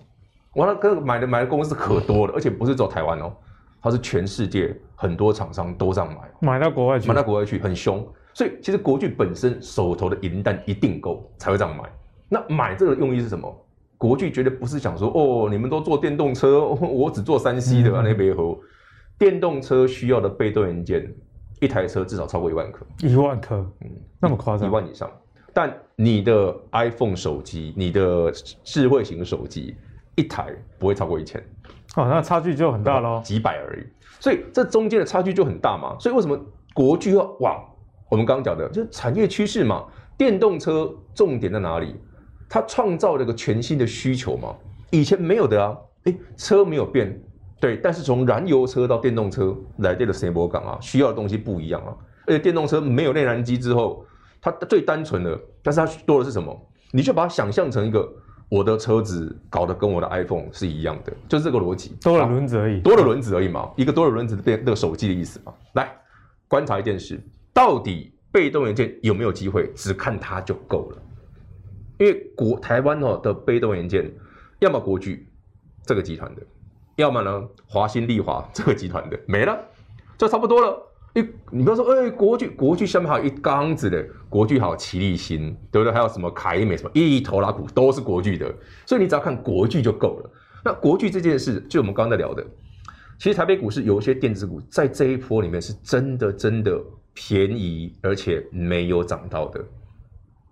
[0.55, 3.33] 完了，跟买的买的公司可多了，而且不是走台湾哦，
[3.81, 8.05] 它是全世界很多厂商都这样买，买到国外去，买到国外去，很凶。
[8.35, 11.85] 所以其实国巨本身手头的银弹一定够才会这样买。
[12.29, 13.66] 那买这个用意是什么？
[13.96, 18.59] 国巨绝对不是想说哦，你们都做电动车， 我只做三 C 的啊，那边和
[19.20, 21.06] 电动车需要的被动元件，
[21.61, 22.87] 一台车至少超过一万颗。
[23.02, 24.66] 一万颗，嗯，那么夸张？
[24.66, 25.11] 一万以上。
[25.52, 28.33] 但你的 iPhone 手机，你的
[28.64, 29.76] 智慧型手机，
[30.14, 31.38] 一台不会超过一千。
[31.96, 33.85] 哦，那差距就很大喽，几百而已。
[34.18, 35.94] 所以这中间的差距就很大嘛。
[36.00, 36.40] 所以为什么
[36.72, 37.62] 国巨要往？
[38.09, 39.85] 我们刚刚讲的就是产业趋势嘛，
[40.16, 41.94] 电动车重点在哪里？
[42.48, 44.56] 它创造了一个全新的需求嘛，
[44.90, 45.76] 以前没有的啊。
[46.04, 47.22] 诶，车没有变，
[47.61, 51.94] 对，但是从燃油车到电动车来这个生活港啊，需要的东西不一样啊。
[52.27, 54.05] 而且电动车没有内燃机之后，
[54.40, 56.59] 它最单纯的，但是它多的是什么？
[56.90, 58.11] 你就把它想象成一个
[58.49, 65.53] 我的车子搞得跟我的 iPhone 是一样的，就是这个逻辑，多了轮子而已，多了轮子而已嘛，一个多了轮子变那个手机的意思嘛。
[65.75, 65.94] 来
[66.49, 67.20] 观察一件事。
[67.53, 69.70] 到底被动元件有没有机会？
[69.75, 71.03] 只看它就够了，
[71.99, 74.11] 因为国台湾哦的被动元件，
[74.61, 75.29] 要么国巨
[75.85, 76.42] 这个集团的，
[77.01, 79.59] 要么呢华新丽华这个集团的，没了，
[80.17, 80.81] 就差不多了。
[81.13, 85.93] 你你不要说，哎、欸，国巨国巨下面还有一缸子的，国巨还有奇力新，对不对？
[85.93, 88.55] 还有什么凯美什么一头拉股都是国巨的，
[88.87, 90.31] 所以你只要看国巨就够了。
[90.65, 92.47] 那国巨这件事，就我们刚刚在聊的，
[93.19, 96.81] 其实台北股市有一些电子股在这一波里面是真的真的。
[97.13, 99.63] 便宜而且没有涨到的，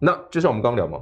[0.00, 0.98] 那就像我们刚聊嘛，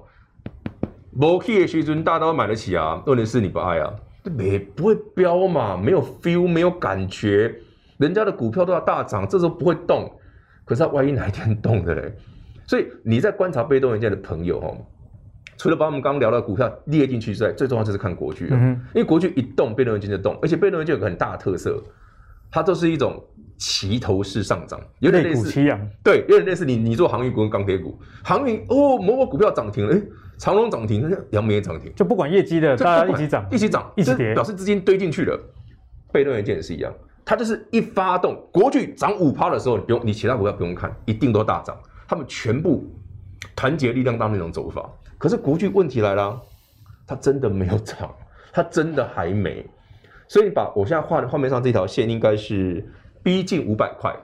[1.11, 3.93] 某企业水准大刀买得起啊，问题是你不爱啊，
[4.31, 7.55] 没不会飙嘛，没有 feel，没有感觉，
[7.99, 10.11] 人家的股票都要大涨，这时候不会动，
[10.65, 12.15] 可是它万一哪一天动的嘞？
[12.67, 14.77] 所以你在观察被动元件的朋友哦，
[15.57, 21.83] 除了把我们刚刚聊的股票列进去之外，最重要就是看国巨，嗯，因为国剧一动，被动元件就动，而且被动元件有个很大的特色，
[22.51, 23.23] 它都是一种。
[23.59, 25.51] 齐头式上涨，有点类似，
[26.05, 30.03] 对，有点类似你你做航运股跟钢铁股，航运哦，某某股票涨停了，哎，
[30.38, 35.38] 长隆涨停，阳明也涨停，就不管业绩的，大家一起涨，一起涨，一起跌，表示资金堆进去了。
[36.12, 36.92] 被动元件也是一样，
[37.25, 41.77] 它就是一发动，国巨涨五趴的时候，你不用，你其他股票不用看，一定都大涨，
[42.09, 42.85] 他们全部
[43.55, 44.90] 团结力量大那种走法。
[45.18, 46.40] 可是国巨问题来了，
[47.07, 48.14] 它真的没有涨，
[48.53, 49.64] 它真的还没。
[50.29, 52.85] 所以把我现在画的画面上这条线应该是
[53.22, 54.14] 逼近五百块，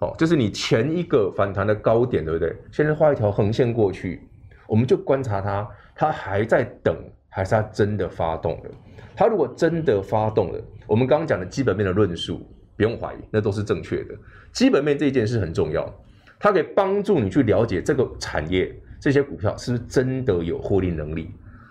[0.00, 2.54] 哦，就是你前一个反弹的高点，对不对？
[2.70, 4.27] 现在画一条横线过去，
[4.68, 6.94] 我们就观察它，它还在等，
[7.28, 8.70] 还是它真的发动了？
[9.16, 14.14] 它如果真的发动了，我们刚刚讲的基本面的论述不用怀疑，那都是正确的。
[14.52, 15.92] 基本面这一件事很重要，
[16.38, 21.30] 它可以帮助你去了解这个产业这些股票是不是真的有获利能力，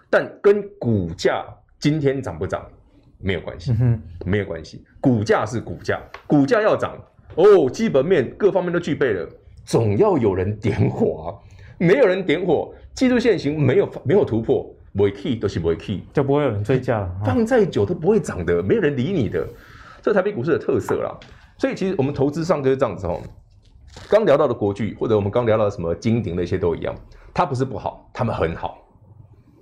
[0.10, 1.46] 但跟股价
[1.80, 2.66] 今天涨不涨？
[3.20, 4.86] 没有关系，嗯、没有关系。
[5.02, 6.96] 股价是股价，股价要涨
[7.36, 9.28] 哦，基本面各方面都具备了，
[9.66, 11.28] 总要有人点火啊。
[11.78, 17.12] 没有人点火，技术线型没有没有突破，不会 key 都是不会 key，就不会有人追价了。
[17.26, 19.48] 放再久都不会涨的，没有人理你的，
[20.02, 21.16] 这是台北股市的特色啦。
[21.58, 23.22] 所以其实我们投资上就是这样子哦。
[24.10, 26.96] 刚聊到的国巨，或者我们刚聊到的什么金鼎那些都一样，
[27.34, 28.78] 它不是不好，他们很好。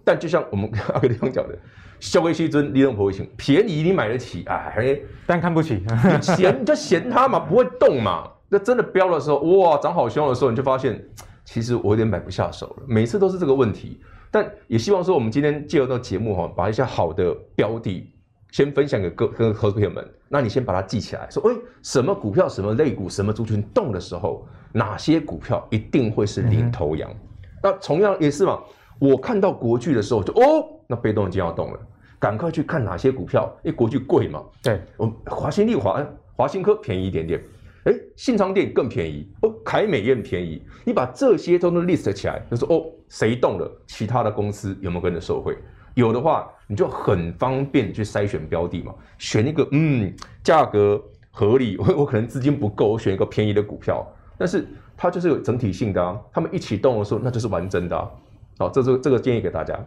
[0.04, 1.58] 但就像我们 阿哥地方讲的。
[1.98, 8.30] 消费西尊，利润不会行，便宜你买得起，哎，但看不起，你嫌你就嫌它嘛，不会动嘛。
[8.50, 11.02] 那真的飙的时候，哇，涨好凶的时候，你就发现，
[11.46, 12.84] 其实我有点买不下手了。
[12.86, 18.12] 每次都是这个问题，但也希望说，我们今天借由这个节目哈，把一些好的标的
[18.52, 20.06] 先分享给各跟合作朋友们。
[20.28, 27.10] 那你先把它记起来，说，哎，什么股票、什么类股、什么族群动的时候，哪些股票一定会是领头羊。
[27.12, 27.18] 嗯、
[27.64, 28.60] 那同样也是嘛。
[28.98, 31.80] 我看到国巨的时候就，就哦，那被动已经要动了，
[32.18, 34.42] 赶快去看哪些股票，因为国巨贵嘛。
[34.64, 36.04] 对，我华新丽华、
[36.36, 37.44] 华新科便宜一点点，
[37.86, 40.62] 哎，信昌店更便宜，哦，凯美也很便宜。
[40.84, 45.58] 你把这些都能 list 起来，就说哦，谁动了，其他的公司有没有跟着受惠？
[45.94, 54.06] 有的话，你就很方便去筛选标的嘛，选一个嗯，价格合理，我 我可能资金不够，我选一个便宜的股票，
[54.38, 54.68] 但是
[54.98, 58.10] 它就是有整体性的啊，他们一起动的时候，那就是完整的啊。
[58.58, 59.80] 好，这是这个建议给大家。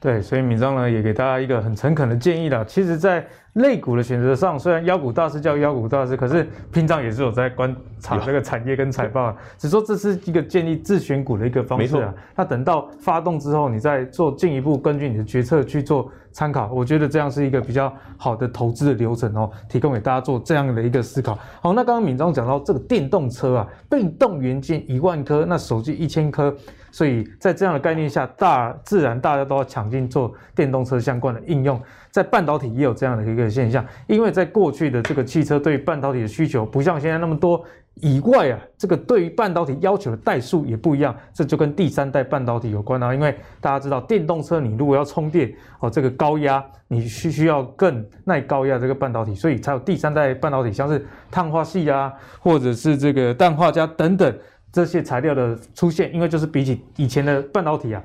[0.00, 2.64] 对，所以敏章呢也给大家一个很诚恳的建议啦。
[2.64, 9.36] 其实，在类股的选择上，虽然妖股大师叫妖股大师，可是平常也是有在观察这个产业跟财报。
[9.56, 12.14] 只说这是一个建立自选股的一个方式啊。
[12.36, 16.70] 那等到发动之后，你再做进一步根据你的决策去做参考。
[16.72, 21.36] 我觉得这样是一个比较好的投资的流程哦，提供给大家做这样的一个思考。
[21.60, 26.54] 好，那刚刚敏章讲到这个电动车啊，被动元件一万颗，那手机一千颗。
[26.90, 37.62] 所以在这样的概念下，大自然大家都要抢进做电动车相关的应用，在半导体也有这样的一个现象，因为在过去的这个汽车对于半导体的需求不像现在那么多
[38.00, 43.12] 以外啊，这个对于半导体要求的代数也不一样，这就跟第三代半导体有关啊。
[43.12, 54.38] 因为大家知道电动车你如果要充电哦，这个高压你需需要更耐高压这个半导体，所以才有第三代半导体，像是碳化矽啊，或者是这个氮化镓等等。
[54.78, 58.00] 这些材料的出现，因为就是比起以前的半导体啊，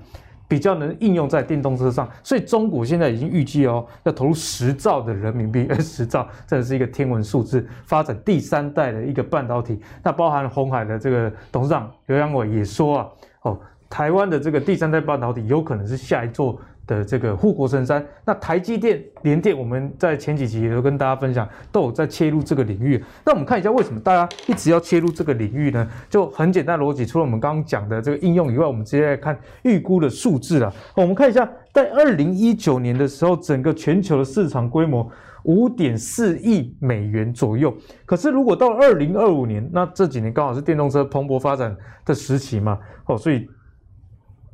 [0.48, 9.80] 比较能应用在电动车上，所以中国现在已经预计哦，要投入十兆的人民币， 十兆，这是一个天文数字，发展第三代的一个半导体。
[10.02, 13.10] 那包含红海的这个董事长刘扬伟也说啊，
[13.44, 16.60] 哦，台湾的这个第三代半导体有可能是下一座。
[16.86, 23.02] 的这个护国神山，那台积电、联电，我们在前几集也都跟大家分享，都有在切入这个领域。
[23.26, 25.88] 那我们看一下为什么大家一直要切入这个领域呢？
[26.10, 30.74] 就很简单逻辑，除了我们刚刚讲的这个应用以外，我们直接来看预估的数字啊。
[30.96, 35.10] 我们看一下，在二零一九年的时候，整个全球的市场规模
[35.44, 37.74] 五点四亿美元左右。
[38.06, 43.48] 可是如果到二零二五年，那这几年刚好是电动车蓬勃发展的时期嘛，哦，所以。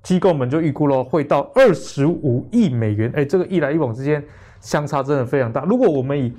[0.01, 4.23] 机构们就预估了会到二十五亿美元，哎，这个一来一往之间
[4.61, 5.63] 相差真的非常大。
[5.65, 6.33] 如果我们以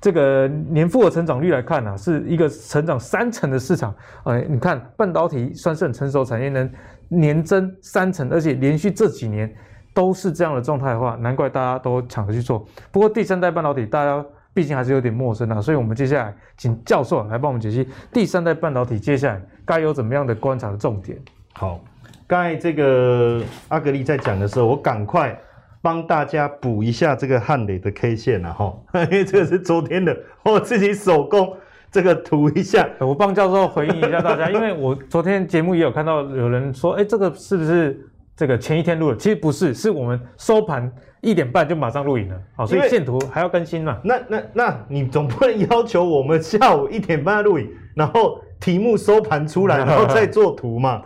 [0.00, 3.94] 这个年复合成长率来看呢、啊，是一个成长三成的市场，
[4.24, 6.68] 哎，你看半导体算是很成熟产业，能
[7.08, 9.54] 年增三成，而且连续这几年
[9.94, 12.66] 都是这样的状态的话，难怪大家都抢着去做。
[12.90, 21.16] 不过第三代半导体大家毕竟还是有点陌生啊，所以我们接下来请教授来帮我们解析第三代半导体接下来该有怎么样的观察的重点。
[21.52, 21.78] 好。
[22.26, 25.38] 刚才这个阿格力在讲的时候，我赶快
[25.80, 28.74] 帮大家补一下这个汉磊的 K 线啊，哈，
[29.10, 31.56] 因为这个是昨天的，我自己手工
[31.90, 32.88] 这个涂一下。
[33.00, 38.00] 我帮教授回应一下大家，因为我昨天节目也有看到有人说，哎，这个是不是
[38.36, 43.98] 这个前一天录的，其实不是，是我们收盘一点半就马上录影了，好，所以线图还要更新嘛？
[44.04, 51.02] 那那那你总不能要求我们下午一点半录影，然后题目收盘出来， 然后再做图嘛？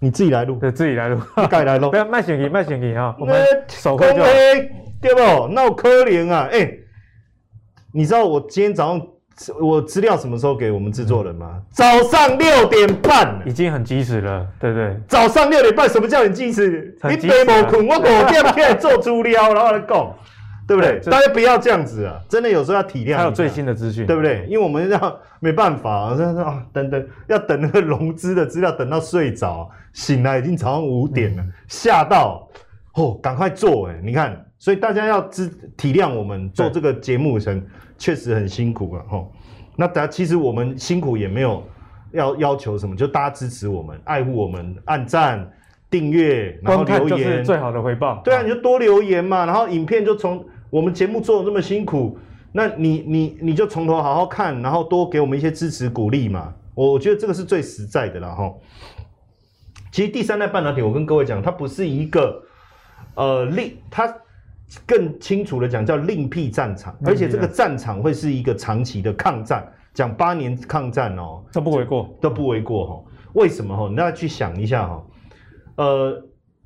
[0.00, 3.14] 对，你自己来录，对，自己来录，你改来录， 不要卖手机，卖手机啊！
[3.18, 4.22] 我们手绘就
[5.00, 5.48] 对不？
[5.48, 6.48] 那我可怜啊！
[6.50, 6.78] 哎、欸，
[7.92, 9.06] 你知道我今天早上
[9.58, 11.52] 我资料什么时候给我们制作人吗？
[11.54, 14.94] 嗯、早上六点半，已经很及时了，对不对？
[15.08, 16.94] 早上六点半，什么叫很及时？
[17.04, 20.14] 你没有困，我五点起来做资料，然后来讲，
[20.70, 21.00] 对不对？
[21.10, 22.20] 大家不要这样子啊！
[22.28, 23.16] 真的有时候要体谅。
[23.16, 24.46] 还有最新的资讯，对不对？
[24.48, 32.48] 因为我们要没办法啊，啊等等，要等那个融资的资料，等到睡着，醒来已经早上五点了，吓、嗯、到
[32.94, 34.00] 哦，赶快做哎、欸！
[34.04, 34.46] 你看。
[34.62, 37.66] 所以大家要知体谅我们做这个节目的人
[37.96, 39.26] 确实很辛苦了哈。
[39.74, 41.66] 那大家其实我们辛苦也没有
[42.12, 45.50] 要要求什么，就大家支持我们、爱护我们、按赞、
[45.88, 48.20] 订阅，然后留言，是最好的回报。
[48.22, 49.46] 对啊，你就多留言嘛。
[49.46, 52.18] 然后影片就从我们节目做的这么辛苦，
[52.52, 56.54] 那你你你就从头好好看，然后多给我们一些支持鼓励嘛。
[56.74, 58.54] 我觉得这个是最实在的了哈。
[59.92, 62.42] 其实第三代半导体，我跟各位讲，它不是一个
[63.14, 64.14] 呃另它。
[64.86, 73.04] 更清楚的讲，叫另辟战场，而且这个战场会是一个长期的抗战，讲八年抗战哦，这不为过，都不为过哈。
[73.32, 73.88] 为什么哈？
[73.88, 75.02] 你要去想一下哈，
[75.74, 76.24] 呃，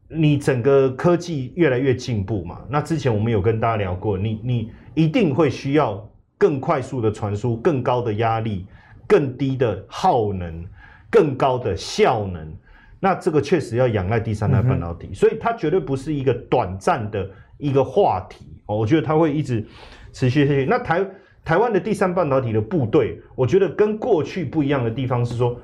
[0.09, 8.67] 你整个科技越来越进步嘛，那之前我们有跟大家聊过，你你一定会需要更快速的传输、更高的压力、
[9.07, 10.65] 更低的耗能、
[11.11, 12.53] 更高的效能，
[13.01, 17.29] 那这个确实要仰赖第三代半导体，所以它绝对不是一个短暂的。
[17.57, 19.65] 一个话题哦，我觉得它会一直
[20.13, 20.67] 持续下去。
[20.69, 21.07] 那台
[21.45, 25.57] 台湾的第三半导体的部队，我觉得跟过去不一样的地方是说，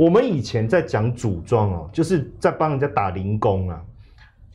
[0.00, 3.78] 我们以前在讲组装哦，就是在帮人家打零工啊，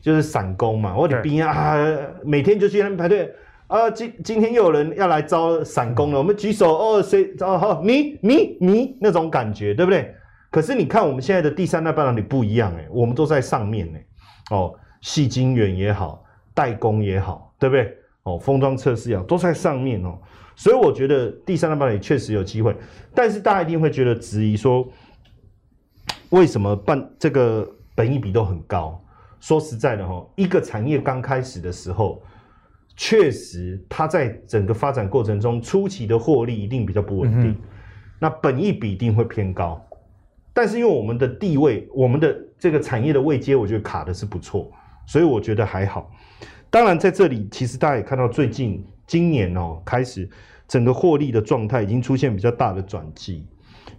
[0.02, 0.96] 就是散工嘛。
[0.96, 1.76] 我的兵啊，
[2.24, 3.32] 每天就去那边排队
[3.68, 3.88] 啊。
[3.88, 10.12] 今今天又有人要来招散工了，我们举手哦，谁哦好，你你你那种感觉，对不对？
[10.50, 13.98] 可是你看我们现在的第三代半导体不一样哎，我们都在上面呢
[14.50, 16.24] 哦，细晶圆也好。
[16.54, 17.96] 代工也好，对不对？
[18.24, 20.18] 哦，封装测试也好，都在上面哦。
[20.56, 22.74] 所以我觉得第三代半导体确实有机会，
[23.14, 24.88] 但是大家一定会觉得质疑说，
[26.30, 29.02] 为什么半这个本益比都很高？
[29.40, 32.22] 说实在的哈，一个产业刚开始的时候，
[32.96, 37.56] 确实它在整个发展过程中初期的获利一定比较不稳定，嗯、
[38.18, 39.80] 那本益比一定会偏高。
[40.52, 44.72] 但是因为我们的地位，我们的这个产业的位阶，我觉得卡的是不错，
[45.06, 46.10] 所以我觉得还好。
[46.70, 50.28] 当然，在这里其实大家也看到，最近今年哦开始，
[50.66, 53.46] 整个获利的状态已经出现比较大的转机，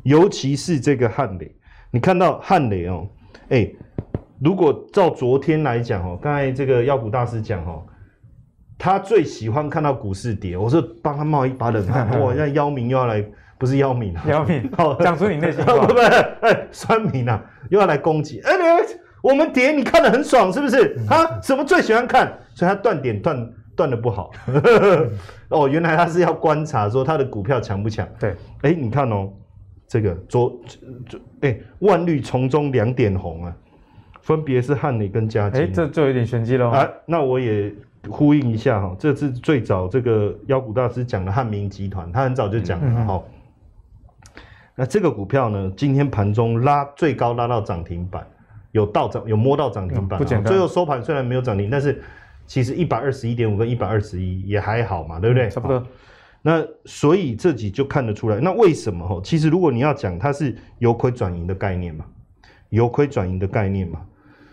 [0.02, 1.56] 尤其是这个汉磊，
[1.92, 3.08] 你看到汉磊哦，
[3.50, 3.70] 哎，
[4.40, 7.84] 如果照昨天来讲哦，刚才这个妖股大师讲哦，
[8.78, 13.24] 他最喜欢看到股市跌，我是帮他冒一把冷汗， 哇，现在妖民又要来，
[13.58, 18.98] 不是妖民，妖民，好， 讲出你内心话， 不不，哎，酸民啊，又要来攻击，哎，你。
[19.24, 20.96] 我们跌，你看得很爽，是不是？
[21.08, 22.32] 他什么最喜欢看？
[22.54, 24.32] 所以他断点断断的不好。
[25.50, 28.08] 哦，原来他是要观察说他的股票强不强？
[28.20, 29.34] 对，哎，你看哦，
[29.88, 30.60] 这个左
[31.08, 33.56] 左哎，万绿丛中两点红啊，
[34.22, 35.62] 分别是汉磊跟嘉晶。
[35.62, 36.70] 哎，这就有点玄机喽。
[36.70, 37.74] 啊，那我也
[38.10, 43.14] 呼应一下哈，这是最早这个妖股大师讲的汉明集团，他很早就讲了哈。
[43.16, 44.44] 嗯嗯
[44.80, 48.28] 那这个股票呢，今天盘中拉最高拉到涨停板。
[48.74, 52.00] 有到涨，有摸到涨停板，嗯，最后收盘虽然没有涨停，但是
[52.46, 55.50] 其实一百二十一点五跟一百二十一也还好嘛，对不对？
[55.50, 55.84] 差不多。
[56.48, 59.20] 那所以这集就看得出来，那为什么哈？
[59.22, 62.06] 其实如果你要讲它是由亏转盈的概念嘛，
[62.70, 64.00] 由亏转盈的概念嘛，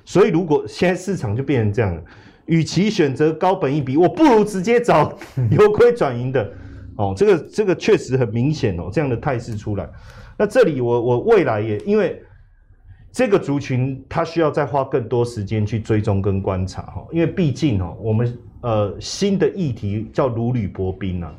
[0.04, 2.02] 所以如果现在市场就变成这样了，
[2.46, 5.16] 与其选择高本益比，我不如直接找
[5.52, 6.52] 由亏转盈的
[6.96, 7.14] 哦。
[7.16, 9.88] 这个这个确实很明显哦，这样的态势出来。
[10.36, 12.20] 那这里我我未来也因为。
[13.16, 21.32] 这个族群它需要再花更多时间去追踪跟观察哈，因为毕竟哈，我们呃新的议题叫如履薄冰啊，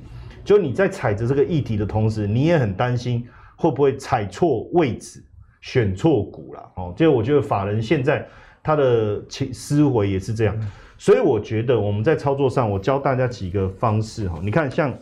[0.46, 3.28] 就你在踩着这个议题的同时，你也很担心
[3.58, 5.22] 会不会踩错位置、
[5.60, 6.93] 选错股了哦。
[6.96, 8.26] 就我觉得法人现在
[8.64, 9.22] 他的
[9.52, 10.58] 思维也是这样，
[10.98, 14.39] 所以我觉得我们在操作上，我教大家几个方式哈。
[14.41, 14.98] 你看，像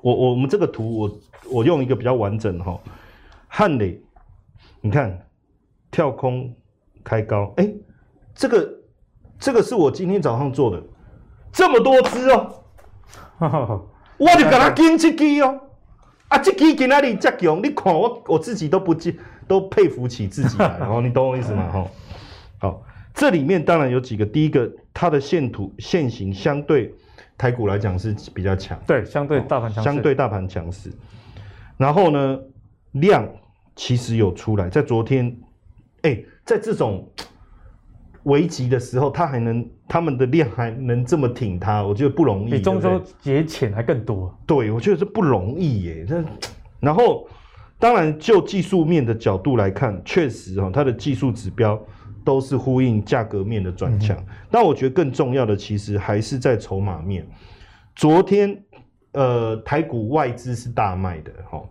[0.00, 1.18] 我我们这个图，我
[1.50, 2.80] 我用一个比较完整哈，
[3.48, 4.00] 汉磊，
[4.80, 5.20] 你看。
[5.90, 6.52] 跳空
[7.04, 7.72] 开高，哎、
[8.34, 8.68] 这个
[9.38, 10.82] 这个是我今天早上做的，
[11.52, 12.52] 这么多只哦，
[13.38, 13.82] 哈哈哈
[14.16, 15.60] 我就给他跟这支哦，
[16.28, 17.60] 啊，这支在哪里这强？
[17.62, 21.68] 你看我我自己都不记，都佩服起自己来，然 后你懂我意思吗？
[21.72, 21.86] 哈，
[22.58, 26.94] 好，这里面当然有几个，第一个它的线图线型相对
[27.36, 30.92] 台股来讲是比较强，对，相对大盘相对大盘强势。
[31.76, 32.38] 然后呢，
[32.92, 33.28] 量
[33.74, 35.36] 其实有出来，在昨天，
[36.02, 37.08] 哎，在这种
[38.24, 42.50] 危急的时候，它还能他们的量还能这么挺它，我觉得不容易。
[42.50, 44.36] 比中秋节前还更多。
[44.46, 46.04] 对，我觉得这不容易耶。
[46.06, 46.22] 这，
[46.80, 47.26] 然后
[47.78, 51.80] 当然就技术面的角度来看，确实哈，它的技术指标
[52.24, 54.16] 都是呼应价格面的转强。
[54.16, 57.26] 嗯、但我觉得更重要的，其实还是在筹码面。
[57.94, 58.62] 昨天。
[59.16, 61.62] 呃，台股外资是大卖的哈，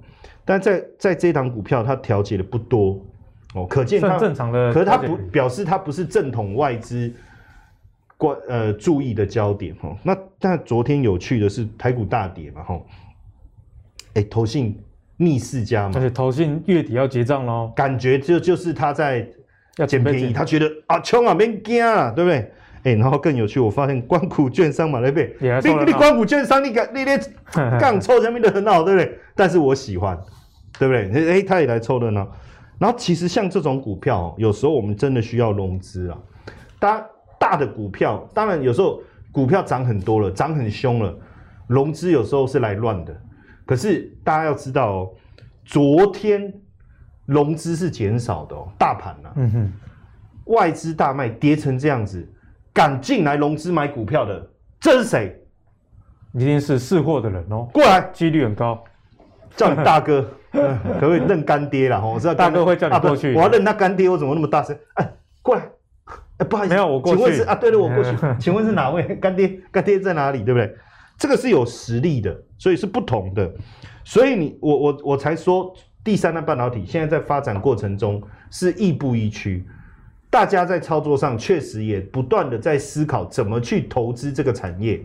[0.45, 3.05] 但在在这档股票它调节的不多
[3.53, 7.13] 哦，可见它正常的，可是它不表示它不是正统外资
[8.17, 9.95] 关呃注意的焦点哈。
[10.03, 12.81] 那但昨天有趣的是台股大跌嘛哈，
[14.13, 14.81] 哎、欸，投信
[15.17, 19.27] 逆势加嘛，而且投信月底要结账喽，感觉就就是他在
[19.77, 22.51] 要捡便宜，他觉得啊冲啊别惊啊，对不对？
[22.85, 25.37] 哎、欸，然后更有趣，我发现官股券商嘛，对不对？
[25.63, 27.17] 你你官股券商，你敢你连
[27.79, 29.17] 杠抽下面的很好，对不对？
[29.35, 30.19] 但是我喜欢，
[30.77, 31.09] 对不对？
[31.29, 32.29] 哎、欸，他也来凑热闹。
[32.83, 36.17] 然后其实像这种股票，有时候我们真的需要融资啊。
[36.77, 37.07] 大
[37.39, 41.17] 大的股票，当然有时候股票涨很多了，涨很凶了，
[41.65, 43.15] 融资有时候是来乱的。
[43.65, 45.13] 可是大家要知道哦，
[45.63, 46.53] 昨天
[47.25, 49.73] 融资是减少的哦，大盘呐、啊，嗯哼，
[50.53, 52.29] 外资大卖，跌成这样子。
[52.73, 54.45] 敢进来融资买股票的，
[54.81, 55.41] 这是谁？
[56.33, 57.65] 一定是识货的人哦。
[57.71, 58.83] 过来，几率很高。
[59.55, 60.29] 叫你大哥，
[60.99, 62.05] 可不可以认干爹了？
[62.05, 63.33] 我知道大哥会叫你过去。
[63.33, 64.77] 我要认他干爹，我怎么那么大声？
[64.93, 65.63] 哎，过来。
[66.37, 67.17] 哎，不好意思，没有我过去。
[67.17, 67.55] 请问是啊？
[67.55, 68.11] 对了，我过去。
[68.39, 69.59] 请问是哪位干爹？
[69.71, 70.43] 干爹在哪里？
[70.43, 70.75] 对不对？
[71.17, 73.51] 这个是有实力的，所以是不同的。
[74.03, 75.73] 所以你我我我才说，
[76.03, 79.65] 第三代半导体现在在发展过程中是亦步亦趋。
[80.29, 84.99] 大家在操作上确实也不断的在思考怎么去投资这个产业，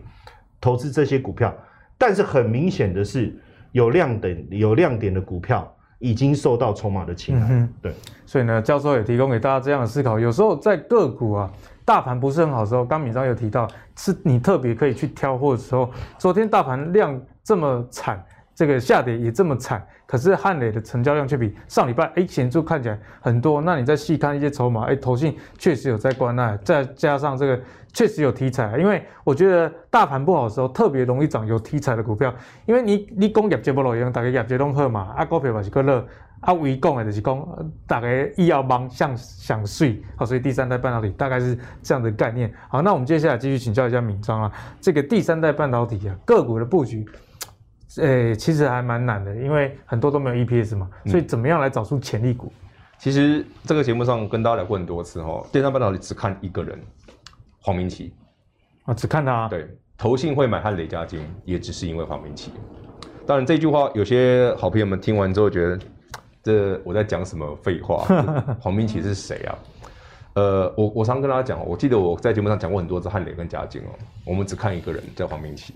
[0.61, 1.55] 投资这些股票。
[1.99, 3.39] 但是很明显的是，
[3.79, 7.47] 有亮点有亮点的股票已经受到筹码的青睐。
[7.49, 7.95] 嗯、对，
[8.27, 10.19] 所以呢，教授也提供给大家这样的思考。
[10.19, 11.51] 有时候在个股啊，
[11.85, 15.89] 大盘不是很好的时候，刚敏章有提到，是你特别可以去挑货的时候。
[16.19, 18.21] 昨天大盘量这么惨。
[18.59, 23.61] 这个下跌也这么惨，可是汉磊的成交量却比上礼拜哎显著看起来很多。
[23.61, 27.61] 那你再细看一些筹码，哎，投信确实有在关爱，再加上这个
[27.93, 28.77] 确实有题材。
[28.77, 32.35] 因为我觉得大盘不好的时候，特别容易涨有题材的股票。
[32.67, 36.05] 因为你你讲业绩不一样，大家业绩都好嘛，啊股票嘛是个热，
[36.41, 42.53] 啊唯讲的就是讲大家意要忙想想睡，好，所以第三代半导体大概是这样的概念。
[42.69, 47.07] 好，那我们接下来继续请教一下闵漳啊，这个第三代半导体啊个股的布局。
[47.97, 52.53] 诶、欸，其实还蛮难的，因为很多都没有 EPS 嘛，所以怎么样来找出潜力股？
[52.55, 52.69] 嗯、
[52.99, 56.79] 其实这个节目上跟大家聊过很多次哦，电商半导体只看一个人，
[57.61, 58.13] 黄明启
[58.85, 59.49] 啊，只看他、啊。
[59.49, 59.67] 对，
[59.97, 62.53] 投信会买汉磊嘉晶，也只是因为黄明启。
[63.27, 65.79] 当然这句话有些好朋友们听完之后觉得，
[66.43, 68.05] 这我在讲什么废话？
[68.61, 69.59] 黄明启是谁啊？
[70.35, 73.89] 呃，我我常跟大家讲，我记得我在节目上讲过很多次汉磊跟嘉晶哦，
[74.25, 75.75] 我们只看一个人，叫黄明启。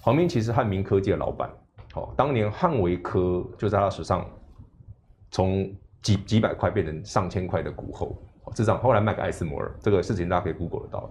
[0.00, 1.50] 黄明启是汉明科技的老板，
[1.92, 4.24] 好，当年汉维科就在他手上，
[5.30, 5.70] 从
[6.00, 8.16] 几几百块变成上千块的股后，
[8.54, 11.10] 这样后来卖给艾斯摩尔，这个事情大家可以 Google 得到。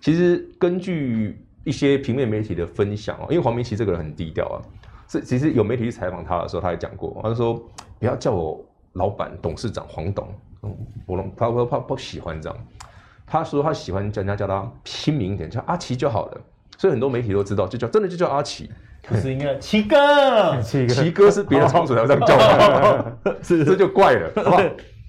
[0.00, 4.60] 其实根据一些平面媒体的分享哦，因为黄明启这个人很低调啊，
[5.08, 7.54] 是其实有媒体去采访他的时候，他也讲过，他说
[7.98, 8.62] 不要叫我
[8.92, 10.28] 老板、董事长黄董，
[10.62, 10.76] 嗯，
[11.06, 12.58] 我他他他不喜欢这样，
[13.26, 16.40] 他说他喜欢叫人家叫他亲民一点，叫阿奇就好了。
[16.76, 18.70] 所以很多媒体都知道，就叫真的就叫阿奇，
[19.02, 21.30] 不是应该奇哥，奇哥。
[21.30, 22.36] 是别的仓鼠才这样叫。
[23.24, 23.64] 的，是。
[23.64, 24.62] 这就怪了，好不好？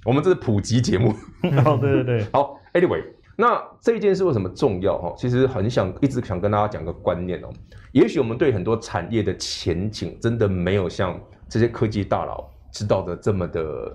[0.05, 1.09] 我们这是普及节目，
[1.65, 3.03] 哦，对对对，好，Anyway，
[3.35, 5.13] 那这一件事为什么重要哈？
[5.17, 7.49] 其实很想一直想跟大家讲个观念哦，
[7.91, 13.93] 也许我们对很多产业的前景真的没有像这些科技大佬知道的这么的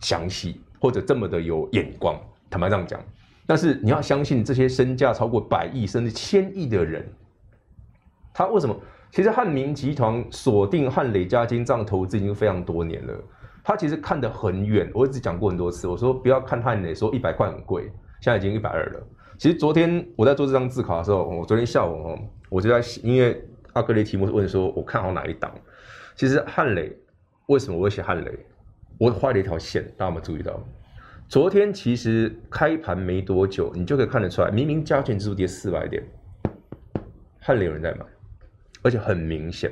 [0.00, 2.20] 详细，或者这么的有眼光，
[2.50, 3.00] 坦白这样讲。
[3.50, 7.04] 但是你要相信这些身价超过百亿甚至千亿的人，
[8.32, 8.80] 他为什么？
[9.10, 13.12] 其实汉明集团锁定汉磊家金这样投资已经非常多年了。
[13.64, 17.90] 他其实看得很远，我一直讲过很多次，我说不要看汉磊说一百块很贵，
[18.20, 19.02] 现在已经一百二了。
[19.36, 22.18] 其实昨天我在做这张字卡的时候，我昨天下午哦，
[22.50, 25.52] 我就在因为阿格雷题目问说我看好哪一档。
[26.14, 26.96] 其实汉磊
[27.46, 28.46] 为什么我会写汉磊？
[28.96, 30.62] 我画了一条线，大家有没有注意到？
[31.30, 36.02] 昨天其实开盘没多久，你就可以看得出来，明明加权指数跌四百点，
[37.38, 38.04] 汉磊有人在买，
[38.82, 39.70] 而且很明显，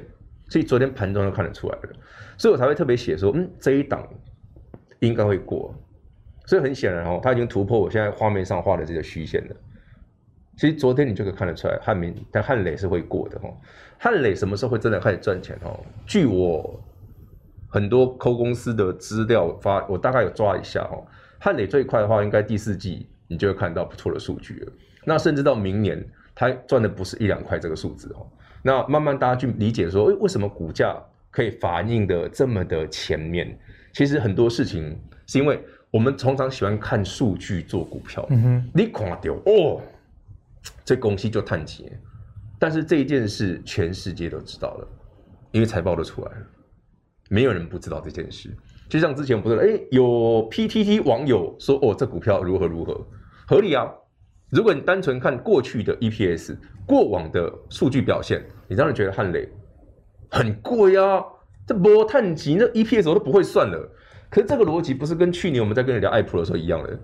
[0.49, 1.91] 所以昨天盘中就看得出来了，
[2.37, 4.09] 所以我才会特别写说，嗯，这一档
[5.01, 5.75] 应该会过，
[6.47, 9.57] 所以很显然哦，它已经突破我现在画面上画的这个虚线了。
[10.57, 13.53] 其实昨天你就可以看得出来，汉明但汉磊是会过的哦。
[13.99, 15.81] 汉磊什么时候会真的开始赚钱哦？
[16.07, 16.81] 据我
[17.69, 21.03] 很多抠公司的资料发，我大概有抓一下哦。
[21.39, 24.73] 汉磊最快的话，应该第四季你就会看到不错的数据了。
[25.05, 28.27] 那甚至到明年，它赚的不是一两块这个数字哦。
[28.63, 30.97] 那慢慢大家去理解说，为什么股价
[31.31, 33.59] 可以反映的这么的前面？
[33.93, 35.63] 其实很多事情是因为。
[35.91, 39.81] 我们常常喜欢看数据做股票，嗯哼，你看到哦，
[40.85, 41.91] 这公司就探底，
[42.59, 44.89] 但是这一件事全世界都知道了，
[45.51, 46.47] 因为财报都出来了，
[47.31, 48.55] 没有人不知道这件事。
[48.89, 53.07] 就像之前不是，哎，有 PTT 网友说，哦，这股票如何如何，
[53.47, 53.87] 合理啊。
[54.51, 59.47] 如果你单纯看过去的 EPS，过往的数据表现，你当然觉得汉磊
[60.31, 61.23] 很贵啊，
[61.67, 63.95] 这波叹气，那 EPS 我都不会算了。
[64.31, 66.99] 可是这个逻辑不是跟去年我们在跟你聊爱普的时候一样的？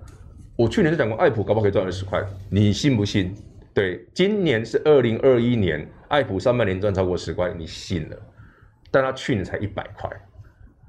[0.56, 3.34] 我去年就讲过，爱普搞不可以赚二十块，你信不信？
[3.74, 8.16] 对，今年是二零二一年，爱普上半年赚超过十块，你信了？
[8.90, 10.08] 但他去年才一百块，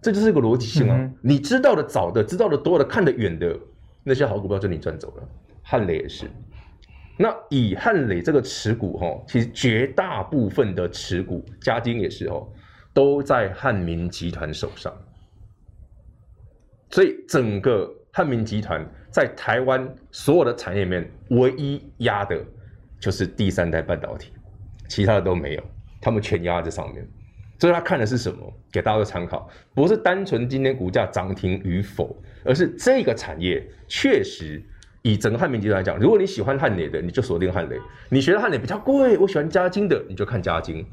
[0.05, 0.95] 这就是一个逻辑性啊！
[0.95, 3.59] 嗯、你知道的早的，知道的多的，看得远的
[4.03, 5.27] 那些好股票就你赚走了。
[5.63, 6.29] 汉磊也是，
[7.17, 12.47] 那以汉磊这个持股哈，其实绝大部分的持股，嘉金也是哦，
[12.93, 14.93] 都在汉民集团手上。
[16.91, 22.39] 所以整个汉民集团在台湾所有的产业里面，唯一压的
[22.99, 24.31] 就是第三代半导体，
[24.87, 25.63] 其他的都没有，
[25.99, 27.07] 他们全压在上面。
[27.59, 28.53] 所以他看的是什么？
[28.71, 34.61] 给大家做参考，不是单纯今天股价涨停与否，而是这个产业确实
[35.01, 37.77] 以整个汉民集团来讲，如果你喜欢汉磊的，你就锁定汉磊；
[38.09, 40.85] 你觉得汉磊比较贵，我喜欢嘉金的，你就看嘉金。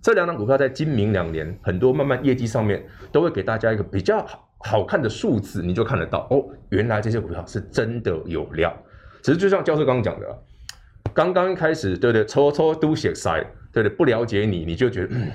[0.00, 4.50] 这两档股票在今明两年，很多慢慢业绩上面都会给大家一个比较好。
[4.66, 6.42] 好看的数字，你就看得到哦。
[6.70, 8.74] 原来这些股票是真的有料。
[9.22, 10.42] 其实就像教授刚刚讲的，
[11.12, 12.24] 刚刚一开始，对不对？
[12.24, 13.38] 抽抽都写塞，
[13.70, 13.94] 对不对？
[13.94, 15.30] 不了解你，你就觉得嗯，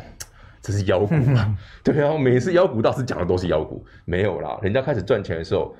[0.61, 1.57] 这是妖股嘛？
[1.83, 4.57] 对啊，每次妖股大师讲的都是妖股，没有啦。
[4.61, 5.75] 人家开始赚钱的时候，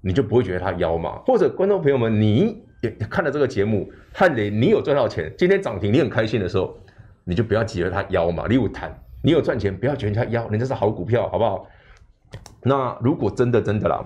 [0.00, 1.18] 你就不会觉得他妖嘛？
[1.26, 6.76] 或者观众朋友们，你也看了这个节目，汉磊，你有赚到钱，今天涨停，你很开心的时候，
[7.24, 8.46] 你就不要急着他妖嘛。
[8.48, 11.66] 你有谈，你有赚钱，不要觉得他妖，人家是好股票，好不好？
[12.62, 14.04] 那如果真的真的啦，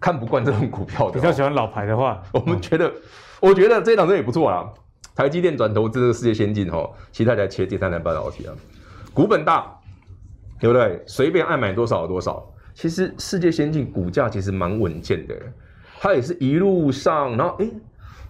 [0.00, 2.94] 看不惯这种股票的，比较喜欢老牌的话，我们觉得，嗯、
[3.40, 4.68] 我觉得这一档真的也不错啦。
[5.14, 8.54] 台积电转投资这个世界先进哈，其他在切第三代半导体啊，
[9.12, 9.78] 股本大，
[10.58, 11.02] 对不对？
[11.06, 12.46] 随便爱买多少有多少。
[12.74, 15.34] 其实世界先进股价其实蛮稳健的，
[15.98, 17.68] 它也是一路上，然后哎，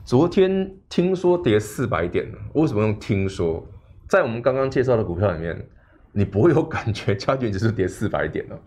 [0.05, 3.67] 昨天听说跌四百点，为什么用听说？
[4.09, 5.69] 在我们刚刚介绍的股票里面。
[6.13, 8.59] 你不会有感觉，加权指数 跌四百点呢？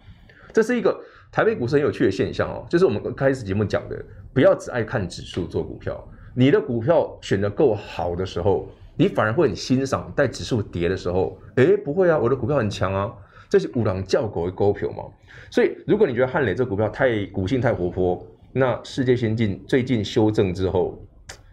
[0.53, 0.97] 这是一个
[1.29, 2.65] 台北股市很有趣的现象哦。
[2.69, 4.01] 就是我们开始节目讲的，
[4.33, 6.01] 不要只爱看指数做股票。
[6.33, 11.37] 你的股票选得够好的时候，你反而会很欣赏在指数跌的时候。
[11.55, 13.13] 诶，不会啊，我的股票很强啊。
[13.49, 15.03] 这是五郎叫狗的股票嘛。
[15.49, 20.99] 所以，如果你觉得汉磊这股票太股性太活泼，那世界先进最近修正之后，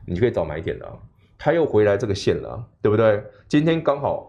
[0.07, 0.99] 你就可以找买点了。
[1.38, 3.22] 它又回来这个线了，对不对？
[3.49, 4.28] 今天刚好。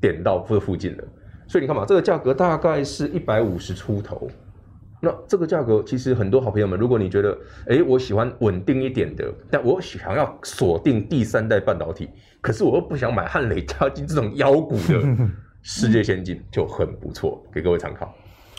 [0.00, 1.04] 点到这附近了，
[1.48, 4.30] 所以你看嘛，这个价格大概是一百五十出头。
[5.00, 12.08] 那这个价格其实很多好朋友们，如果你觉得，哎，我喜欢稳定一点的，但我想要锁定第三代半导体，
[12.40, 15.28] 可是我又不想买汉雷、嘉晶这种妖股的
[15.62, 18.12] 世界先进，就很不错，给各位参考。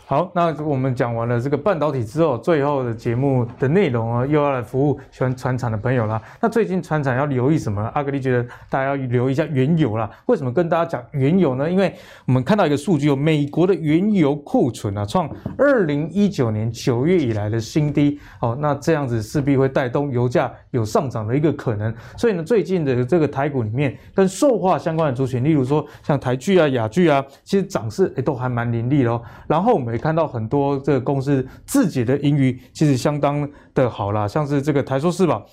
[0.10, 6.20] 好，那我们讲完了这个半导体之后，最后的节目的内容啊，又要来服务喜欢船厂的朋友啦。
[6.42, 7.80] 那最近船厂要留意什么？
[7.94, 10.10] 阿格力觉得大家要留意一下原油啦。
[10.26, 11.70] 为什么跟大家讲原油呢？
[11.70, 11.94] 因为
[12.26, 15.30] 我们看到一个数据，有美国的原油库存啊，创
[15.60, 18.20] 二零一九年九月以来的新低。
[18.42, 21.94] 哦，那这样子势必会带动油价有上涨的一个可能。
[22.18, 29.22] 所以呢，最近的这个台股里面跟塑化相关的族群，例如说像台聚啊、雅聚啊，其实涨势诶都还蛮凌厉的哦。
[29.46, 29.99] 然后我们。
[30.00, 35.46] 看到很多这个公司自己的盈余其实相当的好啦，像是这个台塑四宝，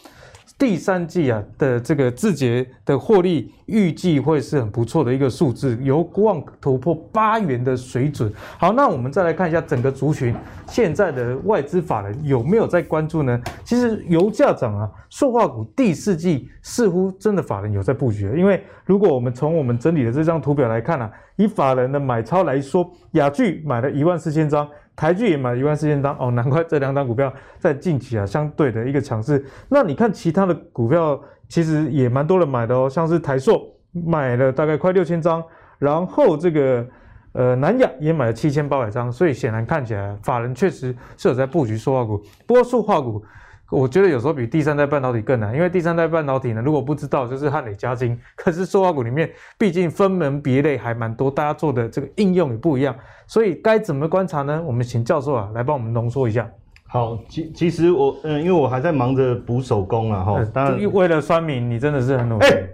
[0.59, 8.33] 第三季啊的这个字节的获利预计会是很不错的一个数字，有望突破八元的水准。
[8.59, 10.35] 好，那我们再来看一下整个族群
[10.67, 13.39] 现在的外资法人有没有在关注呢？
[13.65, 21.11] 其实油价涨啊，塑化股第四季似乎真的法人有在布局，因为如果我们从我们整理的这张图表来看啊。
[21.39, 24.67] 以法人的买超来说，雅聚买了一万四千张，
[24.97, 29.45] 台剧也买了一万四千张，哦，难怪这两档股票在近期啊相对的一个强势。
[29.69, 35.45] 那你看其他的股票，其实也蛮多人买的哦，像是台硕买了大概快六千张，
[35.79, 36.87] 然后这个
[37.33, 42.19] 呃，南亚也买了七千八百张，所以显然看起来法人确实是有在布局塑化股。
[42.47, 43.23] 不过塑化股，
[43.71, 52.95] 我觉得有时候比第三代半导体更难，因为第三代半导体呢，如果不知道就是汉磊嘉晶， 可是塑化股里面毕竟分门别类还蛮多，大家做的这个应用也不一样，
[53.27, 54.63] 所以该怎么观察呢？
[54.65, 56.49] 我们请教授啊来帮我们浓缩一下。
[56.89, 62.47] 好，其其实我嗯，因为我还在忙着补手工啊，哈，当然为了酸民，你真的是很努力。
[62.47, 62.73] 欸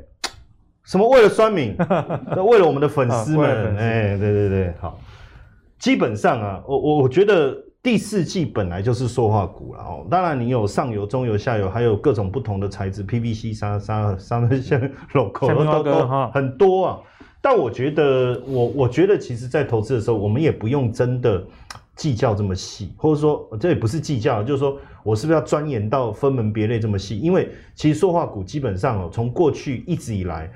[0.84, 1.76] 什么为了酸民？
[2.45, 4.99] 为了我们的粉丝们，哎，对对对，好。
[5.78, 10.06] 基本上啊，我我我觉得第四季本来就是塑化股了哦。
[10.08, 14.78] 当然，你有上游、中游、下游，还有各种不同的材质，PVC、沙沙沙那些
[15.12, 17.00] logo 都都很多啊。
[17.40, 21.44] 但我觉得，我我觉得，其实，在投资的时候，我们也不用真的
[21.96, 27.18] 计较这么细，或者说，这也不是计较，就是说我是不是要钻研到分门别类这么细？
[27.18, 30.48] 因为其实塑化股基本上哦，从过去一直以来。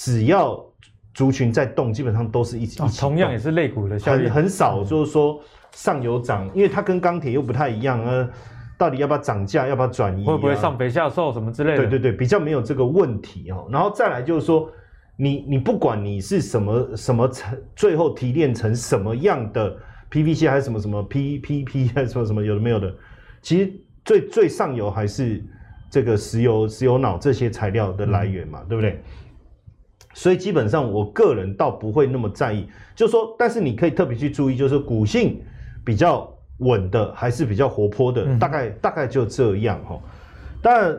[0.00, 0.64] 只要
[1.12, 2.80] 族群在动，基本上都是一起。
[3.00, 5.40] 同样也是类股的，很很少就是说
[5.72, 8.28] 上游涨，因为它跟钢铁又不太一样啊。
[8.76, 10.24] 到底要不要涨价，要不要转移？
[10.24, 11.78] 会不会上肥下瘦什么之类的？
[11.78, 13.66] 对对对，比较没有这个问题哦。
[13.72, 14.70] 然后再来就是说，
[15.16, 19.76] 你你不管你是什么什么成，最后提炼成什么样的
[20.12, 22.94] PVC 还是什么什么 PPP 还是什么什么有的没有的，
[23.42, 23.72] 其实
[24.04, 25.44] 最最上游还是
[25.90, 29.02] 这个石油石油脑这些材料的来源嘛，嗯、对不对？
[30.14, 35.40] 所以基本上，我个人倒不会那么在意，就是说，但是你可以特别去注意，就是股性
[35.88, 39.98] 比较稳的，还是比较活泼的，大概大概就这样哈。
[40.60, 40.98] 当然，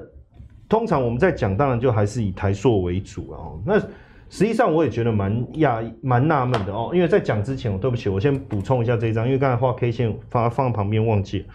[0.68, 3.38] 通常我们在讲，当然就还是以台塑为主啊。
[3.64, 11.46] 那实际上我也觉得蛮讶蛮纳闷的哦，因为在讲之前，我对不起，我先补充一下这一张，因为刚才画 K 线放放旁边忘记了。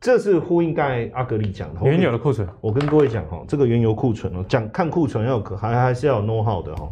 [0.00, 2.48] 这是呼应刚才阿格里讲的原油的库存。
[2.62, 6.90] 我跟各位讲哈，这个原油库存哦，讲看库存要还还是要有 know how 的哈，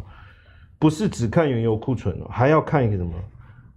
[0.77, 3.11] 不是只看原油库存哦，还要看一个什么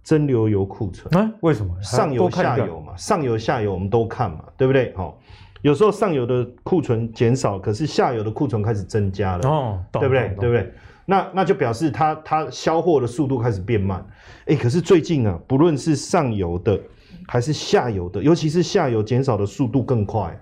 [0.03, 1.31] 蒸馏油库存啊？
[1.41, 1.75] 为什么？
[1.81, 4.93] 上游下游嘛，上游下游我们都看嘛，对不对？
[4.97, 5.13] 哦，
[5.61, 10.35] 有时候上游的库存减少，可是下游的库存开始增加了哦，对不对？
[10.39, 10.73] 对不对？
[11.05, 14.05] 那那就表示它它销货的速度开始变慢。
[14.45, 16.79] 哎，可是最近啊，不论是上游的。
[17.27, 20.35] 还是下游的，尤其是下游减少的速度更快。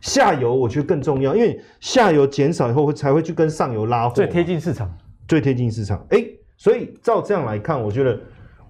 [0.00, 4.90] 下游我觉得更重要，因为下游减少以后会才会去跟上游拉货，最贴近市场，
[5.28, 5.98] 最贴近市场。
[6.08, 8.18] 哎、欸，所以照这样来看，我觉得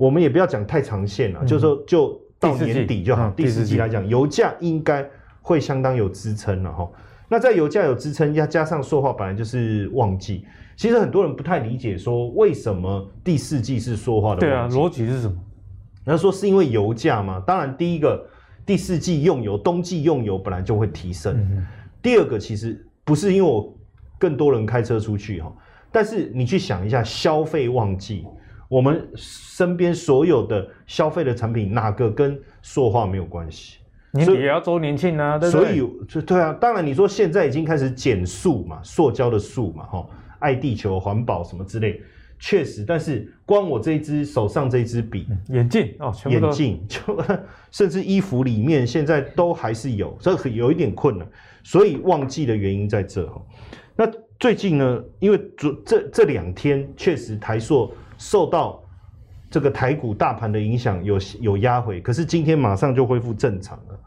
[0.00, 3.28] 我们也不要讲太长线了，嗯、就是说就到年底就好。
[3.32, 5.06] 第四季来讲，油价应该
[5.42, 6.90] 会相当有支撑了哈。
[7.28, 14.74] 那在油价有支撑，加加上塑化本来就是旺季，其实很多人不太理解说为什么第四季是塑化的旺季。
[14.74, 15.36] 对啊，逻辑是什么？
[16.02, 17.38] 然后说是因为油价嘛？
[17.46, 18.26] 当然，第一个
[18.64, 21.36] 第四季用油，冬季用油本来就会提升。
[21.36, 21.66] 嗯、
[22.00, 23.76] 第二个其实不是因为我
[24.18, 25.54] 更多人开车出去哈，
[25.92, 28.26] 但是你去想一下，消费旺季，
[28.70, 33.78] 我们身边所有的消费的产品哪个跟塑化没有关系？
[34.12, 35.66] 年底也要周年庆啊，对不对？
[35.66, 40.06] 所以，对啊，当然你说现在已经开始减塑嘛，塑胶的塑嘛，哈，
[40.38, 42.00] 爱地球、环保什么之类。
[42.38, 47.00] 确实，但是光我这一支手上这一支笔，眼镜哦，眼镜 就
[47.72, 51.28] 甚至衣服里面现在都还是有，这有一点困难，
[51.64, 53.42] 所以旺季的原因在这哈。
[53.96, 54.08] 那
[54.38, 58.78] 最近呢，因为这这这两天确实台塑受到
[59.50, 63.98] 这个台股大盘的影响有有压回，可是今天马上就恢复正常了，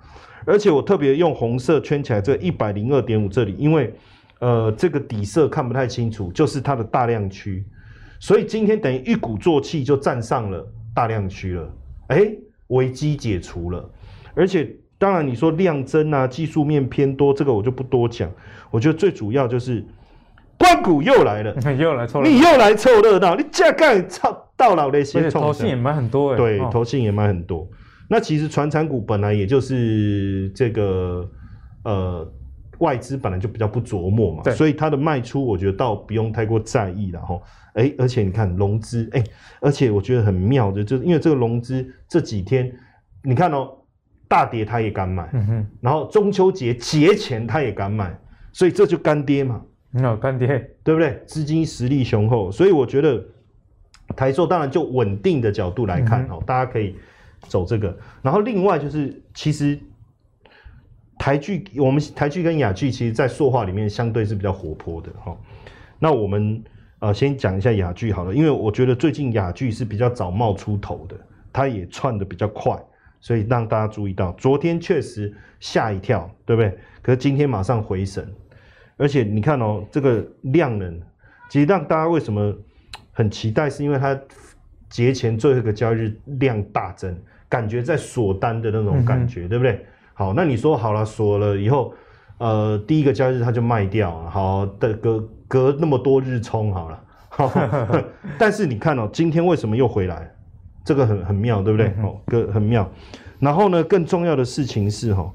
[0.45, 3.91] 而且我特别用红色圈起来这一百零二点五这里，因为
[4.37, 7.65] 呃这个底色看不太清楚，就是它的大量区。
[8.19, 11.73] 所以今天等于一鼓作气就站上了大量区了，
[12.09, 12.31] 哎，
[12.67, 13.89] 危机解除了，
[14.35, 18.31] 而且当然你说量增啊，技术面偏多，这个我就不多讲。
[18.69, 19.83] 我觉得最主要就是
[20.63, 27.67] 官股又来了， 又来凑，你又来凑热闹，你这干操到老的先投信也买很多哎，对，投信也买很多。
[28.09, 31.29] 那其实传产股本来也就是这个
[31.83, 32.33] 呃。
[32.79, 37.39] 外资本来就比较不琢磨嘛，所以它的卖出，我觉得倒不用太过在意了哈。
[37.75, 42.69] 哎、欸，而且你看融资，哎、欸，而且我觉得很妙的，就是因为这个融资这几天，
[43.23, 43.87] 你看哦、喔，
[44.27, 48.13] 大跌他也敢买，嗯、然后中秋节节前他也敢买，
[48.51, 49.61] 所以这就干爹嘛，
[50.01, 50.47] 有干爹，
[50.83, 51.21] 对不对？
[51.27, 53.23] 资金实力雄厚，所以我觉得
[54.15, 56.95] 台塑当然就稳定的角度来看哦，大家可以
[57.41, 57.97] 走这个。
[58.21, 59.79] 然后另外就是其实。
[61.19, 65.37] 台剧，我们台剧跟亚剧，其实，在塑化里面相对是比较活泼的哈。
[65.97, 66.61] 那我们
[66.99, 71.15] 呃先讲一下亚剧好了，因为我觉得最近亚剧是比较早冒出头的，
[71.53, 72.77] 它也窜的比较快，
[73.21, 76.77] 所以让大家注意到，昨天确实吓一跳，对不对？
[77.01, 78.27] 可是今天马上回神，
[79.03, 80.97] 而且你看哦，这个量能，
[81.49, 82.55] 其实让大家为什么
[83.11, 84.17] 很期待，是因为它
[84.89, 87.13] 节前最后一个交易日量大增，
[87.49, 89.85] 感觉在锁单的那种感觉，嗯、对不对？
[90.13, 91.93] 好，那你说好了锁了以后，
[92.37, 97.51] 呃，第一个交易日它就卖掉，好的隔隔那么多日冲好了，好，
[98.39, 100.33] 但是你看哦，今天为什么又回来？
[100.85, 101.87] 这个很很妙，对不对？
[102.01, 102.89] 哦、嗯，个很妙。
[103.39, 105.29] 然后呢，更重要的事情是哈，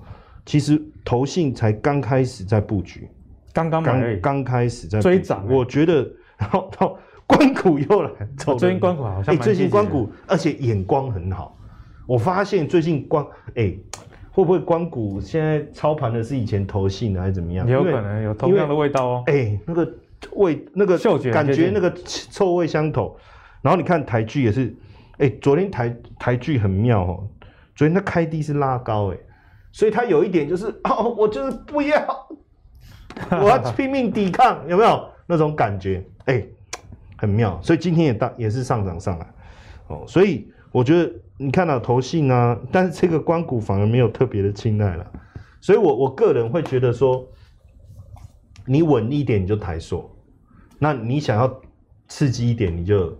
[0.46, 3.06] 其实投信才刚开始在布局，
[3.52, 5.46] 刚刚买，刚开始在追涨。
[5.48, 8.10] 我觉得， 然后到关谷又来，
[8.58, 11.56] 最近关谷好像最近关谷，而且眼光很好。
[12.06, 13.24] 我发现最近关
[13.54, 13.76] 哎，
[14.30, 17.68] 会不会官股现在操盘的是以前投信的还是怎么样？
[17.68, 19.22] 有可能有同样的味道哦。
[19.26, 19.92] 哎，那个
[20.32, 23.16] 味，那个嗅觉，感觉那个臭味相投。
[23.62, 24.74] 然后你看台剧也是。
[25.18, 27.28] 哎，昨天台台剧很妙哦，
[27.74, 29.16] 昨天它开低是拉高哎，
[29.72, 32.28] 所以它有一点就是哦，我就是不要，
[33.30, 35.08] 我要拼命抵抗，有没有？
[35.26, 36.04] 那种感觉？
[36.26, 36.44] 哎，
[37.16, 39.26] 很妙，所以今天也大也是上涨上来。
[39.88, 45.06] 哦，所以我觉得你看到投信啊，但是这个关谷反而没有特别的青睐了，
[45.60, 47.26] 所以我我个人会觉得说，
[48.66, 50.10] 你稳一点你就台塑，
[50.78, 51.60] 那你想要
[52.08, 53.16] 刺激一点你就。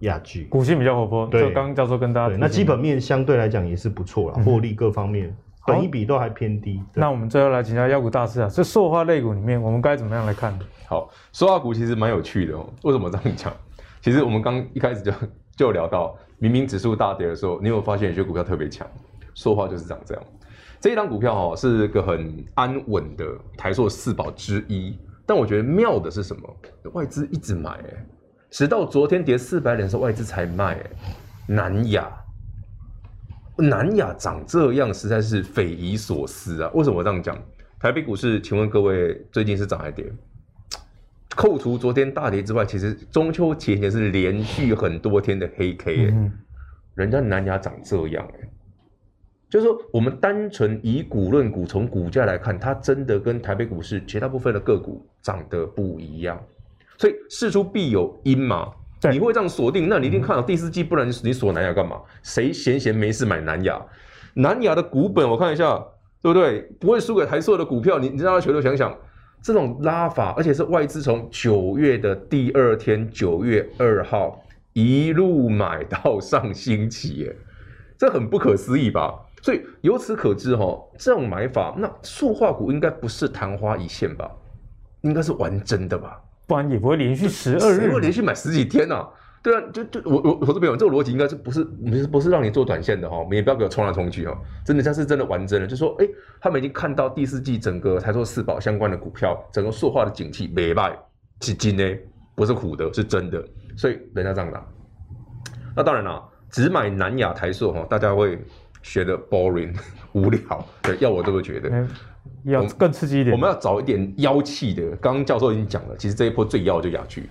[0.00, 5.36] 亚剧股性比较活泼，对，就刚刚教授跟大家，那基本面相对来讲也是不错啦，获、嗯、利各方面，
[5.70, 6.82] 本一比都还偏低。
[6.94, 10.58] 那我们最后来请教妖股大师啊，这塑化类股里面，我们该怎么样来看？
[10.86, 12.68] 好，塑化股其实蛮有趣的哦。
[12.82, 13.52] 为什么这样讲？
[14.00, 15.12] 其实我们刚一开始就
[15.56, 18.86] 就聊到，明明指数大跌的时候，你有发现有些股票特别强？
[19.34, 20.24] 塑化就是长这样。
[20.80, 26.56] 这一档股票哦，是个很安稳的台塑四宝之一，但我觉得妙的是什么？
[26.92, 28.06] 外资一直买哎。
[28.50, 30.78] 直到昨天跌四百点的时候，外资才卖。
[31.46, 32.08] 南亚，
[33.60, 36.70] 南亚长这样，实在是匪夷所思啊！
[36.74, 37.36] 为什么我这样讲？
[37.78, 40.12] 台北股市，请问各位最近是涨还是跌？
[41.36, 46.32] 扣除昨天大跌之外，其实中秋前前是连续很多天的黑 K 哎、嗯，
[46.94, 48.48] 人家南亚长这样哎，
[49.48, 56.38] 就是说我们单纯以股论股，从股价来看，它真的跟台北股市绝大部分的个股长得不一样。
[56.98, 58.70] 所以事出必有因嘛，
[59.10, 59.88] 你会这样锁定？
[59.88, 62.00] 那你一定看到第四季，不然你锁南亚干嘛？
[62.22, 63.80] 谁闲闲没事买南亚？
[64.34, 65.82] 南亚的股本我看一下，
[66.20, 66.60] 对不对？
[66.78, 67.98] 不会输给台塑的股票。
[67.98, 68.94] 你你让他全都想想，
[69.42, 74.44] 这种拉法，而且是外资从九月的第二天，九月二号
[74.74, 77.36] 一路买到上星期，耶，
[77.96, 79.18] 这很不可思议吧？
[79.42, 84.30] 所以由此可知，哈，这种买法，那塑化股应该不是昙花一现吧？
[85.00, 86.20] 应该是玩真的吧？
[86.50, 89.08] 不然也不会连续十二日，会连续买十几天呐、啊？
[89.40, 93.16] 对啊，就就我我我这边有这个逻辑，应该是不是不是不是让你做短线的哈？
[93.16, 94.36] 我们也不要给我冲来冲去哦。
[94.66, 96.08] 真的，像是真的玩真了，就说哎，
[96.40, 100.98] 他们已经看到第四季整个台塑四宝相关的股票，整个塑化的景气没败，
[101.40, 101.84] 是金呢，
[102.34, 103.40] 不是唬的，是真的。
[103.76, 104.66] 所以人家这样打。
[105.76, 106.20] 那当然了，
[106.50, 108.36] 只买南亚台塑哈，大家会
[108.82, 109.72] 学的 boring
[110.14, 110.66] 无聊。
[110.82, 111.86] 对，要我都会觉得。
[112.44, 114.96] 嗯要更刺激一点，我们要找一点妖气的。
[114.96, 117.28] 刚刚教授已经讲了，其实这一波最妖的就亚剧，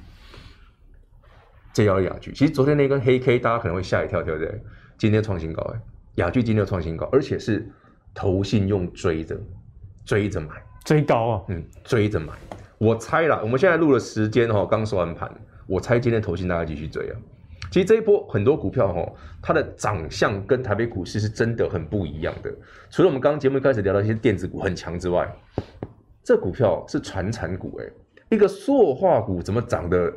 [1.73, 2.31] 最妖的亚剧。
[2.31, 4.61] 其实昨天那根黑 K，大家可能会吓一跳，对不对？
[4.97, 5.79] 今天创新高，哎，
[6.15, 7.67] 亚剧今天创新高，而且是
[8.13, 9.39] 投信用追的，
[10.05, 10.49] 追着买，
[10.83, 12.33] 追高啊，嗯，追着买。
[12.77, 15.31] 我猜啦，我们现在录的时间哈，刚收完盘，
[15.67, 17.15] 我猜今天投信大概继续追啊。
[17.71, 22.51] 其实这一波很多股票哦，它的长相跟台北股市是真的很不一样的。
[22.89, 25.31] 除了我们刚刚节目一开始聊到一些电子股很强之外，
[26.23, 27.91] 这股票是传产股诶，
[28.29, 30.11] 一个塑化股怎么长得，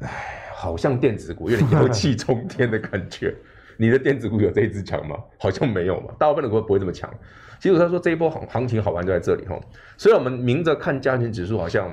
[0.00, 0.08] 哎，
[0.54, 3.34] 好像电子股有点妖气冲天的感觉。
[3.76, 5.16] 你的电子股有这一支强吗？
[5.38, 7.12] 好像没有嘛，大部分的股不会这么强。
[7.58, 9.58] 其实他说这一波行行情好玩就在这里哈，
[9.96, 11.90] 所以我们明着看加权指数好像。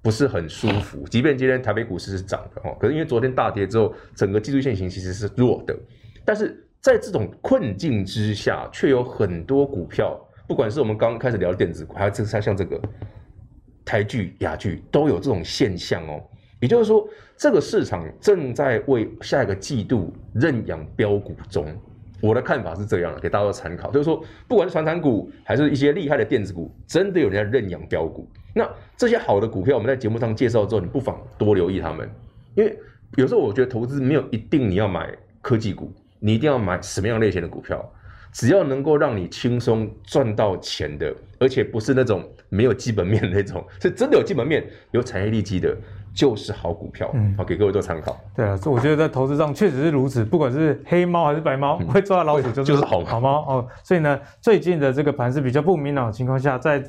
[0.00, 5.76] 不是很舒服，即便今天台北股市是涨的哈，可是因为昨天大跌之后，整个技术线型其实是弱的。
[6.24, 12.80] 但是在这种困境之下，却有很多股票，不管是我们刚开始聊电子股，还有这像像这个
[13.84, 16.22] 台剧、亚剧，都有这种现象哦。
[16.60, 21.66] 也就是说，这个市场正在为下一个季度认养标股中。
[22.20, 28.28] 我的看法是这样的，给大家参考，就是说，不管是传产股还是一些厉害的电子股，真的有人在认养标股。
[28.54, 32.10] 那这些好的股票，我们在节目上介绍之后，你不妨多留意他们，
[32.54, 32.76] 因为
[33.16, 37.84] 有时候我觉得投资没有一定你要买科技股，你一定要买什么样类型的股票，
[38.32, 45.76] 只要能够让你轻松赚到钱的，而且不是那种没有基本面的那种， 是真的有基本面、有产业利基的，
[46.12, 47.10] 就是好股票。
[47.14, 48.18] 嗯，好，给各位做参考。
[48.34, 53.68] 对啊，所以我觉得在投资上确实是如此，不管是黑猫还是白猫，会抓老鼠就是、 就是好好猫哦。
[53.84, 56.82] 所以呢，最近的这个盘是比较不明朗的情况下，在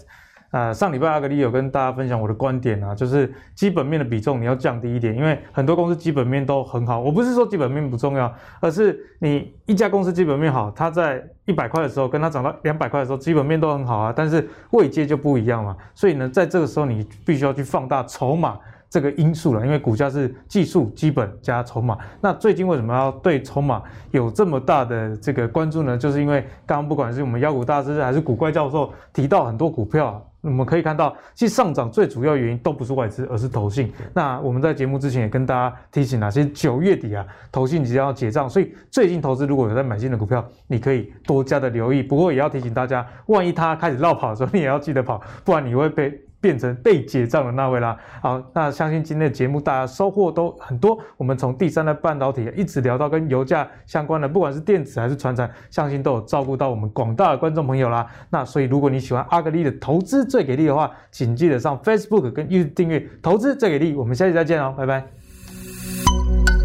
[0.51, 6.99] 呃，上礼拜阿格力有跟大家分享我的观点啊，就是基本面的比重你要降低一点，因为很多公司基本面都很好。
[6.99, 15.77] 我不是说基本面不重要，而是你一家公司基本面好，它在一百块的时候跟它涨到两百块的时候，基本面都很好啊，但是位阶就不一样嘛。
[15.93, 18.57] 所以呢，在这个时候你必须要去放大筹码
[18.89, 21.95] 这个因素了，因为股价是技术基本加筹码。
[22.21, 25.95] 那最近为什么要对筹码有这么大的这个关注呢？
[25.95, 30.25] 就是因为刚刚不管是我们妖股大师还是古怪教授提到很多股票。
[30.41, 33.91] 我们可以看到，其实上涨最主要原因都不是外资，而是投信。
[34.13, 42.01] 那我们在节目之前也跟大家提醒了，其实九月底啊，投信即将要结账，所以最近投资如果有在买新的股票，你可以多加的留意。
[42.01, 46.19] 不过也要提醒大家，万一它开始绕跑的时候，你也要记得跑，不然你会被。
[46.41, 47.97] 变成被结账的那位啦。
[48.21, 50.97] 好，那相信今天的节目大家收获都很多。
[51.17, 58.05] 我们从第三代半导体一直聊到跟油价相关的，不管是电子还是船产，相信都有照顾到我们广大的观众朋友啦。
[58.29, 63.95] 那所以如果你喜欢阿格力的投资最给力的话，请记得上 Facebook 跟 YouTube 订阅投资最给力。
[63.95, 66.58] 我们下期再见哦，拜拜。